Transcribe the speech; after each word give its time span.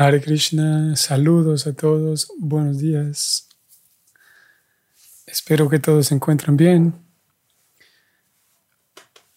Hare 0.00 0.20
Krishna, 0.20 0.94
saludos 0.94 1.66
a 1.66 1.72
todos, 1.72 2.30
buenos 2.38 2.78
días. 2.78 3.48
Espero 5.26 5.68
que 5.68 5.80
todos 5.80 6.06
se 6.06 6.14
encuentren 6.14 6.56
bien. 6.56 6.94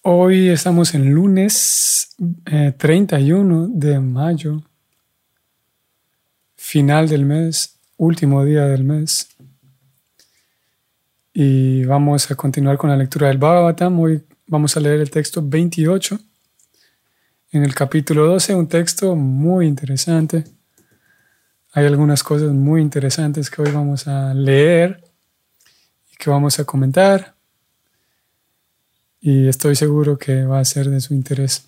Hoy 0.04 0.50
estamos 0.50 0.94
en 0.94 1.16
lunes 1.16 2.16
31 2.78 3.66
eh, 3.66 3.68
de 3.74 4.00
mayo, 4.02 4.62
final 6.56 7.10
del 7.10 7.26
mes, 7.26 7.80
último 7.98 8.46
día 8.46 8.68
del 8.68 8.84
mes. 8.84 9.30
Y 11.34 11.86
vamos 11.86 12.30
a 12.30 12.36
continuar 12.36 12.78
con 12.78 12.92
la 12.92 12.98
lectura 12.98 13.30
del 13.30 13.40
Bhagavatam. 13.40 14.00
Hoy 14.00 14.24
vamos 14.46 14.78
a 14.78 14.80
leer 14.80 15.00
el 15.00 15.10
texto 15.10 15.42
28 15.44 16.20
en 17.52 17.64
el 17.64 17.76
capítulo 17.76 18.26
12, 18.28 18.56
un 18.56 18.68
texto 18.68 19.16
muy 19.16 19.68
interesante. 19.68 20.46
Hay 21.74 21.86
algunas 21.86 22.24
cosas 22.24 22.52
muy 22.52 22.82
interesantes 22.82 23.50
que 23.50 23.62
hoy 23.62 23.72
vamos 23.72 24.08
a 24.08 24.34
leer 24.34 25.04
y 26.12 26.16
que 26.16 26.30
vamos 26.30 26.60
a 26.60 26.66
comentar. 26.66 27.36
Y 29.20 29.48
estoy 29.48 29.76
seguro 29.76 30.18
que 30.18 30.46
va 30.46 30.60
a 30.60 30.66
ser 30.66 30.90
de 30.90 31.02
su 31.02 31.14
interés. 31.14 31.66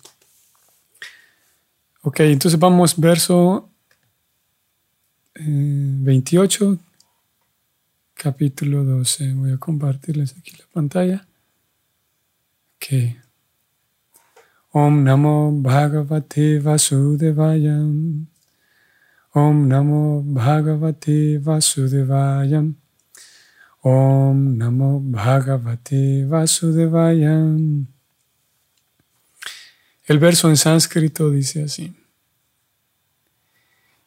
Ok, 2.02 2.20
entonces 2.20 2.58
vamos 2.58 2.98
verso 2.98 3.70
28, 5.34 6.72
eh, 6.72 6.78
capítulo 8.14 8.84
12. 8.84 9.34
Voy 9.34 9.52
a 9.52 9.58
compartirles 9.58 10.34
aquí 10.38 10.52
la 10.58 10.66
pantalla. 10.72 11.26
Ok. 12.76 13.23
Om 14.76 15.04
Namo 15.04 15.62
Bhagavate 15.62 16.58
Vasudevaya. 16.58 17.78
Om 19.32 19.68
Namo 19.70 20.24
Bhagavate 20.26 21.38
Vasudevaya. 21.38 22.74
Om 23.84 24.58
Namo 24.58 24.98
Bhagavate 24.98 26.26
Vasudevaya. 26.26 27.36
El 30.06 30.18
verso 30.18 30.48
en 30.48 30.56
sánscrito 30.56 31.30
dice 31.30 31.62
así. 31.62 31.94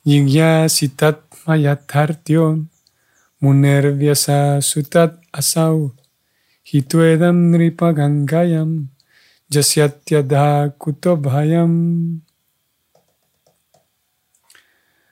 Yigya 0.04 0.68
sitat 0.68 1.24
mayatartyo 1.46 2.68
munervyasa 3.40 4.62
sutat 4.62 5.16
asau 5.32 5.96
hituedam 6.68 7.56
nripagangayam 7.56 8.90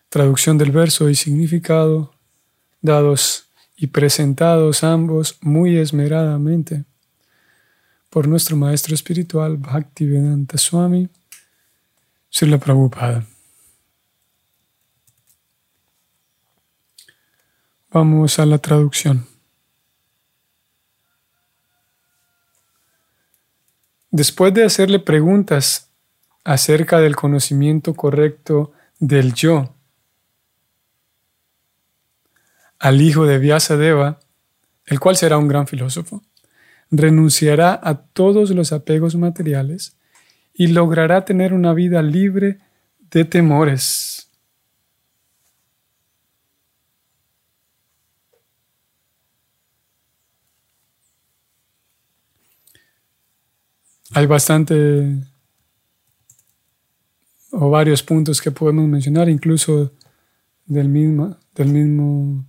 Traducción 0.10 0.58
del 0.58 0.72
verso 0.72 1.10
y 1.10 1.16
significado, 1.16 2.14
dados 2.82 3.48
y 3.78 3.88
presentados 3.88 4.84
ambos 4.84 5.38
muy 5.42 5.78
esmeradamente 5.78 6.84
por 8.10 8.28
nuestro 8.28 8.56
maestro 8.56 8.96
espiritual 8.96 9.58
Bhaktivedanta 9.58 10.58
Swami, 10.58 11.10
Srila 12.30 12.58
Prabhupada. 12.58 13.26
Vamos 17.92 18.40
a 18.40 18.46
la 18.46 18.58
traducción. 18.58 19.35
Después 24.12 24.54
de 24.54 24.64
hacerle 24.64 25.00
preguntas 25.00 25.92
acerca 26.44 27.00
del 27.00 27.16
conocimiento 27.16 27.94
correcto 27.94 28.72
del 29.00 29.34
yo 29.34 29.76
al 32.80 33.02
hijo 33.02 33.26
de 33.26 33.40
Vyasadeva, 33.40 34.20
el 34.86 35.00
cual 35.00 35.16
será 35.16 35.38
un 35.38 35.48
gran 35.48 35.66
filósofo, 35.66 36.22
renunciará 36.92 37.80
a 37.82 37.96
todos 37.96 38.52
los 38.52 38.72
apegos 38.72 39.16
materiales 39.16 39.98
y 40.54 40.68
logrará 40.68 41.26
tener 41.26 41.54
una 41.54 41.74
vida 41.74 42.02
libre 42.02 42.60
de 43.10 43.26
temores. 43.26 44.15
Hay 54.16 54.28
bastante 54.28 55.14
o 57.52 57.70
varios 57.70 58.02
puntos 58.02 58.42
que 58.42 58.50
podemos 58.50 58.88
mencionar, 58.88 59.28
incluso 59.28 59.92
del 60.66 60.88
mismo, 60.88 61.36
del 61.54 61.68
mismo 61.68 62.46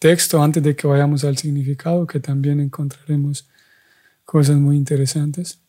texto, 0.00 0.42
antes 0.42 0.64
de 0.64 0.74
que 0.74 0.88
vayamos 0.88 1.22
al 1.22 1.36
significado, 1.38 2.08
que 2.08 2.18
también 2.18 2.58
encontraremos 2.58 3.48
cosas 4.24 4.56
muy 4.56 4.76
interesantes. 4.76 5.60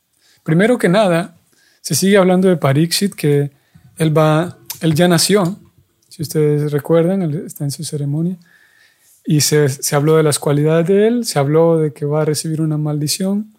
Primero 0.42 0.80
que 0.80 0.90
nada, 0.90 1.38
se 1.82 1.94
sigue 1.94 2.18
hablando 2.18 2.48
de 2.48 2.58
Pariksit, 2.58 3.14
que 3.14 3.52
él, 3.98 4.18
va, 4.18 4.58
él 4.82 4.96
ya 4.96 5.08
nació, 5.08 5.60
si 6.10 6.24
ustedes 6.24 6.72
recuerdan, 6.72 7.22
está 7.46 7.64
en 7.64 7.70
su 7.70 7.84
ceremonia, 7.84 8.38
y 9.24 9.42
se, 9.42 9.70
se 9.70 9.96
habló 9.96 10.18
de 10.18 10.24
las 10.24 10.40
cualidades 10.40 10.88
de 10.88 11.08
él, 11.08 11.26
se 11.26 11.38
habló 11.38 11.78
de 11.78 11.94
que 11.94 12.06
va 12.06 12.24
a 12.24 12.26
recibir 12.26 12.60
una 12.60 12.80
maldición, 12.80 13.55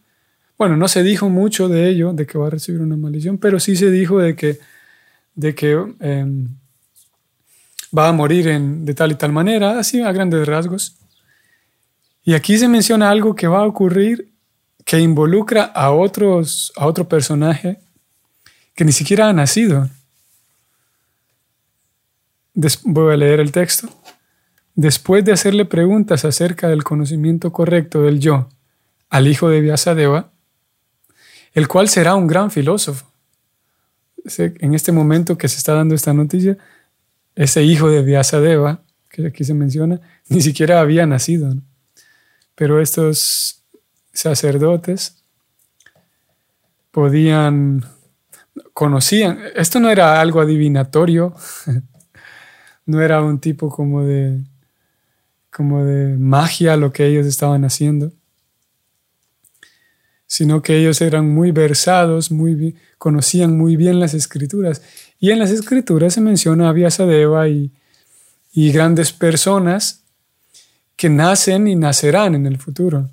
bueno, 0.59 0.77
no 0.77 0.89
se 0.89 1.03
dijo 1.03 1.29
mucho 1.29 1.69
de 1.69 1.89
ello, 1.89 2.13
de 2.13 2.27
que 2.27 2.39
va 2.39 2.47
a 2.47 2.51
recibir 2.51 2.81
una 2.81 2.97
maldición, 2.97 3.39
pero 3.39 3.61
sí 3.61 3.77
se 3.77 3.91
dijo 3.91 4.19
de 4.19 4.35
que, 4.35 4.59
de 5.35 5.55
que 5.55 5.73
em, 6.01 6.49
va 7.97 8.09
a 8.09 8.13
morir 8.13 8.49
en, 8.49 8.85
de 8.85 8.95
tal 8.95 9.13
y 9.13 9.17
tal 9.17 9.33
manera, 9.33 9.79
así 9.79 10.01
a 10.01 10.13
grandes 10.13 10.47
rasgos. 10.47 10.97
Y 12.25 12.35
aquí 12.35 12.59
se 12.59 12.69
menciona 12.69 13.11
algo 13.11 13.35
que 13.35 13.47
va 13.47 13.61
a 13.61 13.67
ocurrir 13.67 14.33
que 14.85 14.99
involucra 15.01 15.65
a, 15.65 15.91
otros, 15.91 16.73
a 16.77 16.87
otro 16.87 17.09
personaje 17.09 17.79
que 18.75 18.85
ni 18.85 18.93
siquiera 18.93 19.29
ha 19.29 19.33
nacido. 19.33 19.91
voy 22.85 23.13
a 23.13 23.17
leer 23.17 23.41
el 23.41 23.53
texto. 23.53 23.89
Después 24.75 25.25
de 25.25 25.33
hacerle 25.33 25.65
preguntas 25.65 26.25
acerca 26.25 26.69
del 26.69 26.85
conocimiento 26.85 27.53
correcto 27.53 28.03
del 28.03 28.21
yo 28.21 28.49
al 29.09 29.27
hijo 29.27 29.49
de 29.49 29.61
Vyasadeva, 29.61 30.31
el 31.57 31.69
cual 31.69 31.89
será 31.89 32.15
un 32.15 32.27
gran 32.27 32.51
filósofo. 32.51 33.07
En 34.37 34.75
este 34.75 34.93
momento 34.93 35.39
que 35.39 35.49
se 35.49 35.57
está 35.57 35.73
dando 35.73 35.95
esta 35.95 36.13
noticia, 36.13 36.59
ese 37.35 37.63
hijo 37.63 37.89
de 37.89 38.03
Vyasadeva, 38.03 38.83
que 39.09 39.29
aquí 39.29 39.43
se 39.43 39.55
menciona, 39.55 39.99
ni 40.29 40.43
siquiera 40.43 40.81
había 40.81 41.07
nacido. 41.07 41.55
Pero 42.55 42.83
estos 42.83 43.63
sacerdotes 44.13 45.23
podían, 46.91 47.87
conocían, 48.75 49.39
esto 49.55 49.81
no 49.81 49.89
era 49.89 50.21
algo 50.21 50.43
adivinatorio, 50.43 51.35
no 52.85 53.01
era 53.01 53.23
un 53.23 53.41
tipo 53.41 53.71
como 53.71 54.03
de, 54.03 54.45
como 55.51 55.87
de 55.87 56.19
magia 56.19 56.77
lo 56.77 56.93
que 56.93 57.07
ellos 57.07 57.25
estaban 57.25 57.65
haciendo 57.65 58.13
sino 60.27 60.63
que 60.63 60.77
ellos 60.79 61.01
eran 61.01 61.29
muy 61.29 61.53
versados, 61.53 62.31
muy 62.31 62.77
conocían 62.99 63.57
muy 63.57 63.77
bien 63.77 64.01
las 64.01 64.15
escrituras. 64.15 64.83
Y 65.19 65.31
en 65.31 65.39
las 65.39 65.51
escrituras 65.51 66.15
se 66.15 66.21
menciona 66.21 66.69
a 66.69 66.73
Vyasadeva 66.73 67.49
y, 67.49 67.73
y 68.53 68.73
grandes 68.73 69.13
personas 69.13 70.03
que 70.97 71.09
nacen 71.09 71.69
y 71.69 71.77
nacerán 71.77 72.35
en 72.35 72.47
el 72.47 72.59
futuro. 72.59 73.11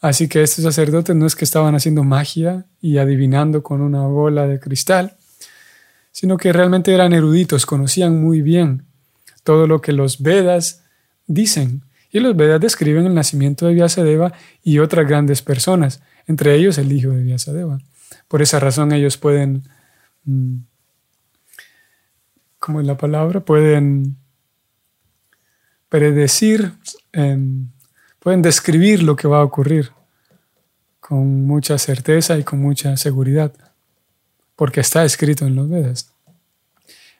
Así 0.00 0.28
que 0.28 0.42
estos 0.42 0.64
sacerdotes 0.64 1.14
no 1.16 1.26
es 1.26 1.34
que 1.34 1.44
estaban 1.44 1.74
haciendo 1.74 2.04
magia 2.04 2.66
y 2.80 2.98
adivinando 2.98 3.62
con 3.62 3.80
una 3.80 4.06
bola 4.06 4.46
de 4.46 4.60
cristal, 4.60 5.16
sino 6.12 6.36
que 6.36 6.52
realmente 6.52 6.94
eran 6.94 7.12
eruditos, 7.12 7.66
conocían 7.66 8.20
muy 8.22 8.40
bien 8.40 8.84
todo 9.42 9.66
lo 9.66 9.80
que 9.80 9.92
los 9.92 10.22
Vedas 10.22 10.84
dicen. 11.26 11.82
Y 12.10 12.20
los 12.20 12.36
Vedas 12.36 12.60
describen 12.60 13.06
el 13.06 13.14
nacimiento 13.14 13.66
de 13.66 13.74
Vyasadeva 13.74 14.32
y 14.62 14.78
otras 14.78 15.06
grandes 15.06 15.42
personas, 15.42 16.02
entre 16.26 16.54
ellos 16.54 16.78
el 16.78 16.92
hijo 16.92 17.10
de 17.10 17.22
Vyasadeva. 17.22 17.78
Por 18.28 18.42
esa 18.42 18.60
razón 18.60 18.92
ellos 18.92 19.16
pueden, 19.16 19.64
mm, 20.24 20.56
como 22.58 22.80
es 22.80 22.86
la 22.86 22.96
palabra, 22.96 23.40
pueden 23.40 24.16
predecir, 25.88 26.72
em, 27.12 27.70
pueden 28.18 28.42
describir 28.42 29.02
lo 29.02 29.16
que 29.16 29.28
va 29.28 29.38
a 29.38 29.44
ocurrir 29.44 29.90
con 31.00 31.46
mucha 31.46 31.78
certeza 31.78 32.38
y 32.38 32.44
con 32.44 32.60
mucha 32.60 32.96
seguridad, 32.96 33.52
porque 34.56 34.80
está 34.80 35.04
escrito 35.04 35.46
en 35.46 35.56
los 35.56 35.68
Vedas. 35.68 36.12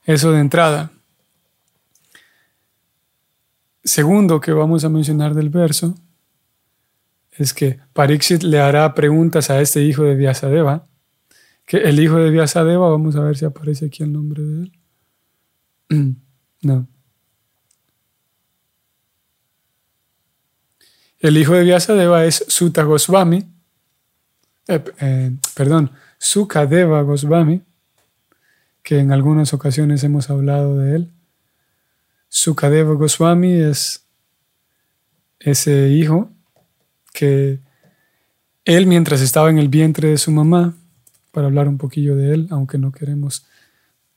Eso 0.04 0.32
de 0.32 0.40
entrada. 0.40 0.90
Segundo 3.88 4.38
que 4.38 4.52
vamos 4.52 4.84
a 4.84 4.90
mencionar 4.90 5.32
del 5.32 5.48
verso 5.48 5.94
es 7.32 7.54
que 7.54 7.78
Pariksit 7.94 8.42
le 8.42 8.60
hará 8.60 8.92
preguntas 8.92 9.48
a 9.48 9.62
este 9.62 9.82
hijo 9.82 10.02
de 10.02 10.14
Vyasadeva, 10.14 10.86
que 11.64 11.78
el 11.78 11.98
hijo 11.98 12.16
de 12.16 12.28
Vyasadeva, 12.28 12.90
vamos 12.90 13.16
a 13.16 13.22
ver 13.22 13.38
si 13.38 13.46
aparece 13.46 13.86
aquí 13.86 14.02
el 14.02 14.12
nombre 14.12 14.42
de 14.42 14.62
él. 14.62 14.72
no. 16.62 16.86
El 21.20 21.38
hijo 21.38 21.54
de 21.54 21.64
Vyasadeva 21.64 22.26
es 22.26 22.44
Sutta 22.46 22.82
Goswami, 22.82 23.50
eh, 24.66 24.84
eh, 25.00 25.34
perdón, 25.54 25.92
Sukadeva 26.18 27.00
Goswami, 27.00 27.62
que 28.82 28.98
en 28.98 29.12
algunas 29.12 29.54
ocasiones 29.54 30.04
hemos 30.04 30.28
hablado 30.28 30.76
de 30.76 30.94
él. 30.94 31.17
Sukadeva 32.28 32.94
Goswami 32.94 33.52
es 33.54 34.04
ese 35.40 35.88
hijo 35.88 36.30
que 37.12 37.58
él 38.64 38.86
mientras 38.86 39.20
estaba 39.20 39.50
en 39.50 39.58
el 39.58 39.68
vientre 39.68 40.08
de 40.08 40.18
su 40.18 40.30
mamá, 40.30 40.74
para 41.32 41.46
hablar 41.46 41.68
un 41.68 41.78
poquillo 41.78 42.16
de 42.16 42.34
él, 42.34 42.48
aunque 42.50 42.78
no 42.78 42.90
queremos 42.92 43.46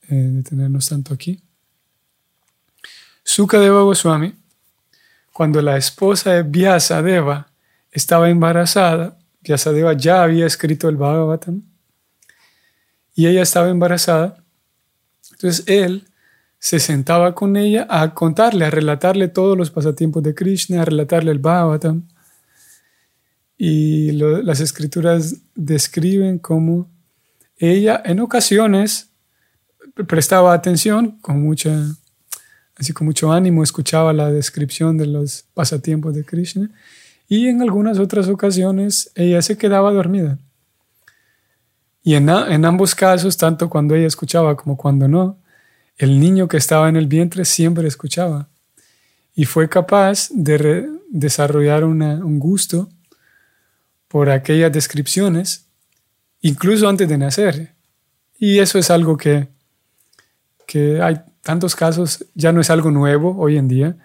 eh, 0.08 0.14
detenernos 0.14 0.88
tanto 0.88 1.14
aquí. 1.14 1.40
Sukadeva 3.22 3.82
Goswami, 3.82 4.34
cuando 5.32 5.62
la 5.62 5.76
esposa 5.76 6.32
de 6.32 6.42
Vyasadeva 6.42 7.48
estaba 7.90 8.28
embarazada, 8.28 9.18
Vyasadeva 9.40 9.92
ya 9.94 10.22
había 10.22 10.46
escrito 10.46 10.88
el 10.88 10.96
Bhagavatam 10.96 11.62
y 13.14 13.26
ella 13.26 13.42
estaba 13.42 13.68
embarazada, 13.68 14.42
entonces 15.30 15.64
él 15.66 16.08
se 16.62 16.78
sentaba 16.78 17.34
con 17.34 17.56
ella 17.56 17.88
a 17.90 18.14
contarle, 18.14 18.64
a 18.64 18.70
relatarle 18.70 19.26
todos 19.26 19.58
los 19.58 19.72
pasatiempos 19.72 20.22
de 20.22 20.32
Krishna, 20.32 20.82
a 20.82 20.84
relatarle 20.84 21.32
el 21.32 21.40
Bhagavatam. 21.40 22.06
Y 23.58 24.12
las 24.12 24.60
escrituras 24.60 25.40
describen 25.56 26.38
cómo 26.38 26.88
ella 27.56 28.00
en 28.04 28.20
ocasiones 28.20 29.10
prestaba 30.06 30.54
atención 30.54 31.18
con 31.20 31.42
mucha, 31.42 31.76
así 32.76 32.92
con 32.92 33.08
mucho 33.08 33.32
ánimo, 33.32 33.64
escuchaba 33.64 34.12
la 34.12 34.30
descripción 34.30 34.96
de 34.96 35.06
los 35.06 35.44
pasatiempos 35.54 36.14
de 36.14 36.24
Krishna 36.24 36.70
y 37.28 37.48
en 37.48 37.60
algunas 37.60 37.98
otras 37.98 38.28
ocasiones 38.28 39.10
ella 39.16 39.42
se 39.42 39.58
quedaba 39.58 39.90
dormida. 39.90 40.38
Y 42.04 42.14
en, 42.14 42.28
en 42.28 42.64
ambos 42.64 42.94
casos, 42.94 43.36
tanto 43.36 43.68
cuando 43.68 43.96
ella 43.96 44.06
escuchaba 44.06 44.56
como 44.56 44.76
cuando 44.76 45.08
no, 45.08 45.41
el 45.96 46.20
niño 46.20 46.48
que 46.48 46.56
estaba 46.56 46.88
en 46.88 46.96
el 46.96 47.06
vientre 47.06 47.44
siempre 47.44 47.86
escuchaba 47.86 48.48
y 49.34 49.44
fue 49.44 49.68
capaz 49.68 50.28
de 50.30 50.88
desarrollar 51.10 51.84
un 51.84 52.38
gusto 52.38 52.88
por 54.08 54.28
aquellas 54.28 54.70
descripciones, 54.72 55.66
incluso 56.42 56.88
antes 56.88 57.08
de 57.08 57.16
nacer. 57.16 57.74
Y 58.38 58.58
eso 58.58 58.78
es 58.78 58.90
algo 58.90 59.16
que, 59.16 59.48
que 60.66 61.00
hay 61.00 61.20
tantos 61.40 61.74
casos, 61.74 62.24
ya 62.34 62.52
no 62.52 62.60
es 62.60 62.70
algo 62.70 62.90
nuevo 62.90 63.36
hoy 63.38 63.56
en 63.56 63.68
día. 63.68 63.96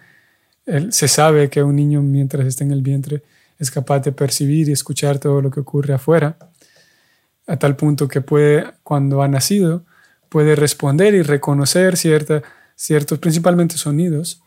se 0.91 1.07
sabe 1.07 1.49
que 1.49 1.63
un 1.63 1.75
niño 1.75 2.01
mientras 2.01 2.45
está 2.45 2.63
en 2.63 2.71
el 2.71 2.81
vientre 2.81 3.23
es 3.59 3.71
capaz 3.71 3.99
de 3.99 4.11
percibir 4.11 4.69
y 4.69 4.71
escuchar 4.71 5.19
todo 5.19 5.41
lo 5.41 5.49
que 5.49 5.61
ocurre 5.61 5.93
afuera, 5.93 6.37
a 7.47 7.57
tal 7.57 7.75
punto 7.75 8.07
que 8.07 8.21
puede, 8.21 8.65
cuando 8.83 9.21
ha 9.21 9.27
nacido, 9.27 9.83
puede 10.29 10.55
responder 10.55 11.13
y 11.13 11.21
reconocer 11.21 11.97
cierta, 11.97 12.43
ciertos, 12.75 13.19
principalmente 13.19 13.77
sonidos. 13.77 14.41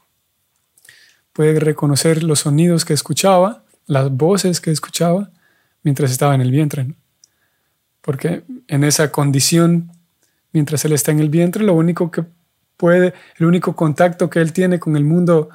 Puede 1.32 1.58
reconocer 1.60 2.22
los 2.22 2.40
sonidos 2.40 2.84
que 2.84 2.92
escuchaba, 2.92 3.64
las 3.86 4.10
voces 4.10 4.60
que 4.60 4.70
escuchaba 4.70 5.30
mientras 5.82 6.10
estaba 6.10 6.34
en 6.34 6.40
el 6.40 6.50
vientre. 6.50 6.94
Porque 8.00 8.42
en 8.68 8.84
esa 8.84 9.10
condición, 9.12 9.92
mientras 10.52 10.84
él 10.84 10.92
está 10.92 11.12
en 11.12 11.20
el 11.20 11.28
vientre, 11.28 11.64
lo 11.64 11.74
único 11.74 12.10
que 12.10 12.24
puede, 12.76 13.14
el 13.38 13.46
único 13.46 13.76
contacto 13.76 14.30
que 14.30 14.40
él 14.40 14.52
tiene 14.52 14.78
con 14.78 14.96
el 14.96 15.04
mundo 15.04 15.50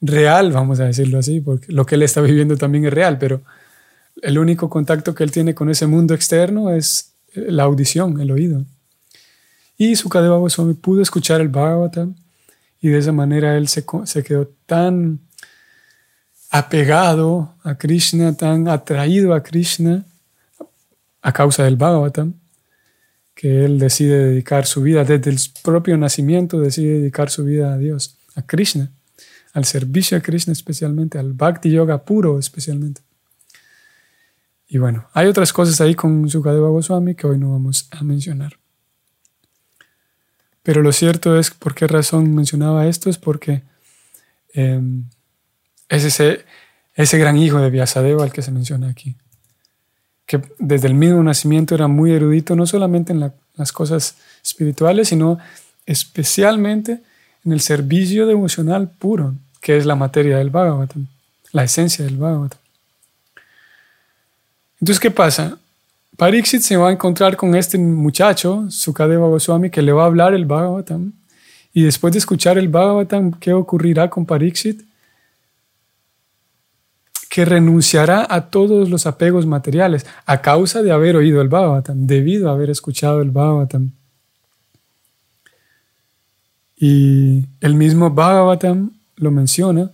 real, 0.00 0.52
vamos 0.52 0.80
a 0.80 0.84
decirlo 0.84 1.18
así, 1.18 1.40
porque 1.40 1.72
lo 1.72 1.86
que 1.86 1.94
él 1.94 2.02
está 2.02 2.20
viviendo 2.20 2.56
también 2.56 2.84
es 2.84 2.92
real, 2.92 3.16
pero 3.18 3.42
el 4.22 4.38
único 4.38 4.68
contacto 4.68 5.14
que 5.14 5.24
él 5.24 5.30
tiene 5.30 5.54
con 5.54 5.70
ese 5.70 5.86
mundo 5.86 6.14
externo 6.14 6.70
es 6.70 7.14
la 7.34 7.64
audición, 7.64 8.20
el 8.20 8.30
oído. 8.30 8.64
Y 9.76 9.96
Sukadeva 9.96 10.36
Goswami 10.38 10.74
pudo 10.74 11.02
escuchar 11.02 11.40
el 11.40 11.48
Bhagavatam 11.48 12.14
y 12.80 12.88
de 12.88 12.98
esa 12.98 13.12
manera 13.12 13.56
él 13.56 13.66
se, 13.68 13.84
quedó 14.22 14.48
tan 14.66 15.20
apegado 16.50 17.54
a 17.62 17.76
Krishna, 17.76 18.36
tan 18.36 18.68
atraído 18.68 19.34
a 19.34 19.42
Krishna 19.42 20.04
a 21.22 21.32
causa 21.32 21.64
del 21.64 21.76
Bhagavatam, 21.76 22.34
que 23.34 23.64
él 23.64 23.78
decide 23.78 24.26
dedicar 24.26 24.66
su 24.66 24.82
vida, 24.82 25.02
desde 25.04 25.30
el 25.30 25.38
propio 25.62 25.96
nacimiento 25.96 26.60
decide 26.60 26.98
dedicar 26.98 27.30
su 27.30 27.44
vida 27.44 27.72
a 27.72 27.78
Dios, 27.78 28.18
a 28.34 28.42
Krishna, 28.42 28.90
al 29.54 29.64
servicio 29.64 30.18
a 30.18 30.20
Krishna 30.20 30.52
especialmente, 30.52 31.18
al 31.18 31.32
Bhakti 31.32 31.70
Yoga 31.70 32.04
puro 32.04 32.38
especialmente. 32.38 33.00
Y 34.68 34.78
bueno, 34.78 35.08
hay 35.14 35.26
otras 35.26 35.52
cosas 35.52 35.80
ahí 35.80 35.94
con 35.94 36.28
Sukadeva 36.28 36.68
Goswami 36.68 37.14
que 37.14 37.26
hoy 37.26 37.38
no 37.38 37.52
vamos 37.52 37.88
a 37.90 38.04
mencionar. 38.04 38.58
Pero 40.64 40.82
lo 40.82 40.92
cierto 40.92 41.38
es, 41.38 41.50
¿por 41.50 41.74
qué 41.74 41.86
razón 41.86 42.34
mencionaba 42.34 42.86
esto? 42.86 43.10
Es 43.10 43.18
porque 43.18 43.62
em, 44.54 45.04
es 45.90 46.04
ese, 46.04 46.44
ese 46.94 47.18
gran 47.18 47.36
hijo 47.36 47.60
de 47.60 47.70
Vyasadeva 47.70 48.24
al 48.24 48.32
que 48.32 48.40
se 48.40 48.50
menciona 48.50 48.88
aquí, 48.88 49.14
que 50.26 50.40
desde 50.58 50.88
el 50.88 50.94
mismo 50.94 51.22
nacimiento 51.22 51.74
era 51.74 51.86
muy 51.86 52.12
erudito, 52.12 52.56
no 52.56 52.66
solamente 52.66 53.12
en 53.12 53.30
las 53.56 53.72
cosas 53.72 54.16
espirituales, 54.42 55.08
sino 55.08 55.38
especialmente 55.84 57.02
en 57.44 57.52
el 57.52 57.60
servicio 57.60 58.26
devocional 58.26 58.88
puro, 58.88 59.34
que 59.60 59.76
es 59.76 59.84
la 59.84 59.96
materia 59.96 60.38
del 60.38 60.48
Bhagavatam, 60.48 61.08
la 61.52 61.64
esencia 61.64 62.06
del 62.06 62.16
Bhagavatam. 62.16 62.58
Entonces, 64.80 64.98
¿qué 64.98 65.10
pasa? 65.10 65.58
Pariksit 66.16 66.62
se 66.62 66.76
va 66.76 66.90
a 66.90 66.92
encontrar 66.92 67.36
con 67.36 67.56
este 67.56 67.76
muchacho, 67.76 68.70
Sukadeva 68.70 69.26
Goswami, 69.26 69.70
que 69.70 69.82
le 69.82 69.92
va 69.92 70.04
a 70.04 70.06
hablar 70.06 70.32
el 70.34 70.44
Bhagavatam. 70.44 71.12
Y 71.72 71.82
después 71.82 72.12
de 72.12 72.20
escuchar 72.20 72.56
el 72.56 72.68
Bhagavatam, 72.68 73.32
¿qué 73.32 73.52
ocurrirá 73.52 74.08
con 74.08 74.24
Pariksit? 74.24 74.82
Que 77.28 77.44
renunciará 77.44 78.24
a 78.30 78.48
todos 78.48 78.88
los 78.88 79.06
apegos 79.06 79.44
materiales 79.44 80.06
a 80.24 80.40
causa 80.40 80.82
de 80.82 80.92
haber 80.92 81.16
oído 81.16 81.42
el 81.42 81.48
Bhagavatam, 81.48 82.06
debido 82.06 82.48
a 82.48 82.52
haber 82.52 82.70
escuchado 82.70 83.20
el 83.20 83.32
Bhagavatam. 83.32 83.90
Y 86.76 87.44
el 87.60 87.74
mismo 87.74 88.10
Bhagavatam 88.10 88.92
lo 89.16 89.30
menciona. 89.32 89.90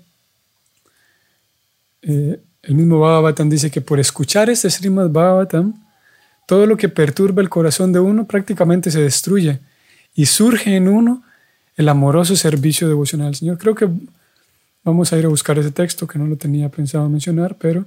Eh, 2.03 2.43
el 2.63 2.75
mismo 2.75 3.01
Bhagavatam 3.01 3.49
dice 3.49 3.71
que 3.71 3.81
por 3.81 3.99
escuchar 3.99 4.51
este 4.51 4.69
Srimad 4.69 5.09
Bhagavatam, 5.09 5.90
todo 6.51 6.67
lo 6.67 6.77
que 6.77 6.89
perturba 6.89 7.43
el 7.43 7.49
corazón 7.49 7.93
de 7.93 8.01
uno 8.01 8.27
prácticamente 8.27 8.91
se 8.91 9.01
destruye 9.01 9.61
y 10.17 10.27
surge 10.27 10.75
en 10.75 10.89
uno 10.89 11.23
el 11.77 11.89
amoroso 11.89 12.35
servicio 12.35 12.89
devocional 12.89 13.29
al 13.29 13.37
Señor. 13.37 13.57
Creo 13.57 13.77
que 13.77 13.89
vamos 14.83 15.13
a 15.13 15.17
ir 15.17 15.27
a 15.27 15.29
buscar 15.29 15.61
ese 15.61 15.71
texto 15.71 16.09
que 16.09 16.19
no 16.19 16.27
lo 16.27 16.35
tenía 16.35 16.69
pensado 16.69 17.09
mencionar, 17.09 17.55
pero 17.57 17.87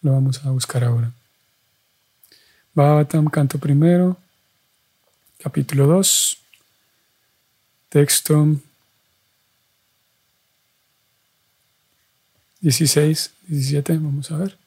lo 0.00 0.12
vamos 0.12 0.42
a 0.42 0.50
buscar 0.52 0.84
ahora. 0.84 1.12
Bhavatam, 2.72 3.26
canto 3.26 3.58
primero, 3.58 4.16
capítulo 5.38 5.86
2, 5.86 6.38
texto 7.90 8.56
16, 12.62 13.32
17, 13.48 13.98
vamos 13.98 14.30
a 14.30 14.38
ver. 14.38 14.61